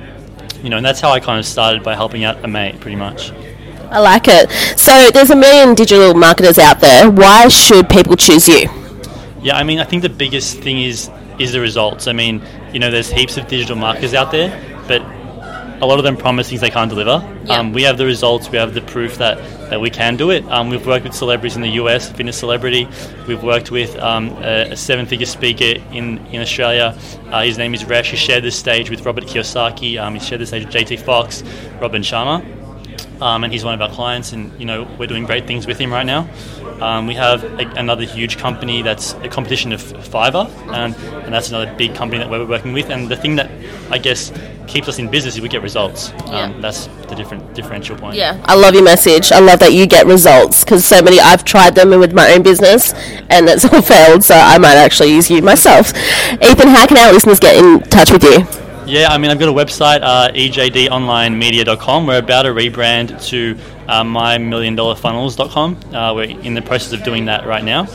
you 0.63 0.69
know, 0.69 0.77
and 0.77 0.85
that's 0.85 0.99
how 0.99 1.11
I 1.11 1.19
kind 1.19 1.39
of 1.39 1.45
started 1.45 1.83
by 1.83 1.95
helping 1.95 2.23
out 2.23 2.43
a 2.43 2.47
mate, 2.47 2.79
pretty 2.79 2.97
much. 2.97 3.31
I 3.91 3.99
like 3.99 4.27
it. 4.27 4.51
So 4.77 5.09
there's 5.11 5.31
a 5.31 5.35
million 5.35 5.73
digital 5.73 6.13
marketers 6.13 6.59
out 6.59 6.79
there. 6.79 7.09
Why 7.09 7.47
should 7.47 7.89
people 7.89 8.15
choose 8.15 8.47
you? 8.47 8.69
Yeah, 9.41 9.57
I 9.57 9.63
mean, 9.63 9.79
I 9.79 9.85
think 9.85 10.01
the 10.01 10.09
biggest 10.09 10.59
thing 10.59 10.81
is 10.81 11.09
is 11.39 11.53
the 11.53 11.61
results. 11.61 12.07
I 12.07 12.11
mean, 12.11 12.41
you 12.73 12.79
know, 12.79 12.91
there's 12.91 13.09
heaps 13.09 13.37
of 13.37 13.47
digital 13.47 13.77
marketers 13.77 14.13
out 14.13 14.31
there, 14.31 14.49
but 14.87 15.01
a 15.81 15.85
lot 15.85 15.97
of 15.97 16.03
them 16.03 16.17
promise 16.17 16.49
things 16.49 16.61
they 16.61 16.69
can't 16.69 16.89
deliver. 16.89 17.25
Um, 17.49 17.71
we 17.73 17.83
have 17.83 17.97
the 17.97 18.05
results, 18.05 18.49
we 18.49 18.57
have 18.57 18.73
the 18.73 18.81
proof 18.81 19.17
that, 19.17 19.37
that 19.69 19.79
we 19.79 19.89
can 19.89 20.17
do 20.17 20.29
it. 20.29 20.43
Um, 20.49 20.69
we've 20.69 20.85
worked 20.85 21.05
with 21.05 21.13
celebrities 21.13 21.55
in 21.55 21.61
the 21.61 21.71
US, 21.81 22.11
fitness 22.11 22.37
celebrity. 22.37 22.87
We've 23.27 23.43
worked 23.43 23.71
with 23.71 23.95
um, 23.97 24.29
a, 24.43 24.71
a 24.71 24.75
seven 24.75 25.05
figure 25.05 25.25
speaker 25.25 25.81
in, 25.93 26.17
in 26.27 26.41
Australia. 26.41 26.97
Uh, 27.27 27.43
his 27.43 27.57
name 27.57 27.73
is 27.73 27.85
Resh. 27.85 28.11
He 28.11 28.17
shared 28.17 28.43
this 28.43 28.57
stage 28.57 28.89
with 28.89 29.05
Robert 29.05 29.25
Kiyosaki. 29.25 30.01
Um, 30.01 30.15
he 30.15 30.19
shared 30.19 30.41
this 30.41 30.49
stage 30.49 30.65
with 30.65 30.73
JT 30.73 30.99
Fox, 30.99 31.43
Robin 31.79 32.01
Sharma. 32.01 32.58
Um, 33.21 33.43
and 33.43 33.51
he's 33.51 33.65
one 33.65 33.73
of 33.73 33.81
our 33.81 33.93
clients, 33.93 34.31
and 34.33 34.57
you 34.59 34.65
know 34.65 34.87
we're 34.97 35.07
doing 35.07 35.25
great 35.25 35.45
things 35.45 35.67
with 35.67 35.77
him 35.77 35.91
right 35.91 36.05
now. 36.05 36.29
Um, 36.81 37.07
we 37.07 37.15
have 37.15 37.43
a, 37.43 37.67
another 37.75 38.05
huge 38.05 38.37
company 38.37 38.81
that's 38.81 39.13
a 39.15 39.27
competition 39.27 39.73
of 39.73 39.81
Fiverr, 39.81 40.49
and, 40.69 40.95
and 40.95 41.33
that's 41.33 41.49
another 41.49 41.73
big 41.75 41.93
company 41.95 42.19
that 42.19 42.29
we're 42.29 42.45
working 42.45 42.71
with. 42.71 42.89
And 42.89 43.09
the 43.09 43.17
thing 43.17 43.35
that 43.35 43.51
I 43.91 43.97
guess 43.97 44.31
keeps 44.69 44.87
us 44.87 44.99
in 44.99 45.09
business 45.09 45.35
is 45.35 45.41
we 45.41 45.49
get 45.49 45.61
results. 45.61 46.13
Um, 46.27 46.61
That's 46.61 46.87
the 47.07 47.15
different 47.15 47.53
differential 47.55 47.97
point. 47.97 48.15
Yeah, 48.15 48.41
I 48.45 48.55
love 48.55 48.75
your 48.75 48.83
message. 48.83 49.31
I 49.31 49.39
love 49.39 49.59
that 49.59 49.73
you 49.73 49.87
get 49.87 50.05
results 50.05 50.63
because 50.63 50.85
so 50.85 51.01
many 51.01 51.19
I've 51.19 51.43
tried 51.43 51.75
them 51.75 51.89
with 51.89 52.13
my 52.13 52.31
own 52.33 52.43
business 52.43 52.93
and 53.29 53.49
it's 53.49 53.65
all 53.73 53.81
failed. 53.81 54.23
So 54.23 54.35
I 54.35 54.57
might 54.59 54.75
actually 54.75 55.13
use 55.13 55.29
you 55.29 55.41
myself. 55.41 55.89
Ethan, 56.33 56.69
how 56.69 56.85
can 56.85 56.97
our 56.97 57.11
listeners 57.11 57.39
get 57.39 57.57
in 57.57 57.81
touch 57.89 58.11
with 58.11 58.23
you? 58.23 58.68
Yeah, 58.89 59.09
I 59.09 59.19
mean, 59.19 59.29
I've 59.29 59.37
got 59.37 59.49
a 59.49 59.53
website, 59.53 60.01
uh, 60.01 60.31
ejdonlinemedia.com. 60.31 62.07
We're 62.07 62.17
about 62.17 62.41
to 62.43 62.49
rebrand 62.49 63.23
to 63.27 63.55
uh, 63.87 64.01
mymilliondollarfunnels.com. 64.01 65.93
Uh, 65.93 66.13
we're 66.15 66.23
in 66.23 66.55
the 66.55 66.61
process 66.63 66.93
of 66.93 67.03
doing 67.03 67.25
that 67.25 67.45
right 67.45 67.63
now. 67.63 67.87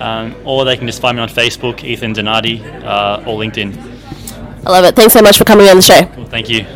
Um, 0.00 0.34
or 0.44 0.66
they 0.66 0.76
can 0.76 0.86
just 0.86 1.00
find 1.00 1.16
me 1.16 1.22
on 1.22 1.30
Facebook, 1.30 1.82
Ethan 1.82 2.12
Donati, 2.12 2.62
uh, 2.62 3.24
or 3.26 3.38
LinkedIn. 3.38 3.74
I 4.66 4.70
love 4.70 4.84
it. 4.84 4.94
Thanks 4.94 5.14
so 5.14 5.22
much 5.22 5.38
for 5.38 5.44
coming 5.44 5.66
on 5.68 5.76
the 5.76 5.82
show. 5.82 6.04
Cool, 6.14 6.26
thank 6.26 6.50
you. 6.50 6.66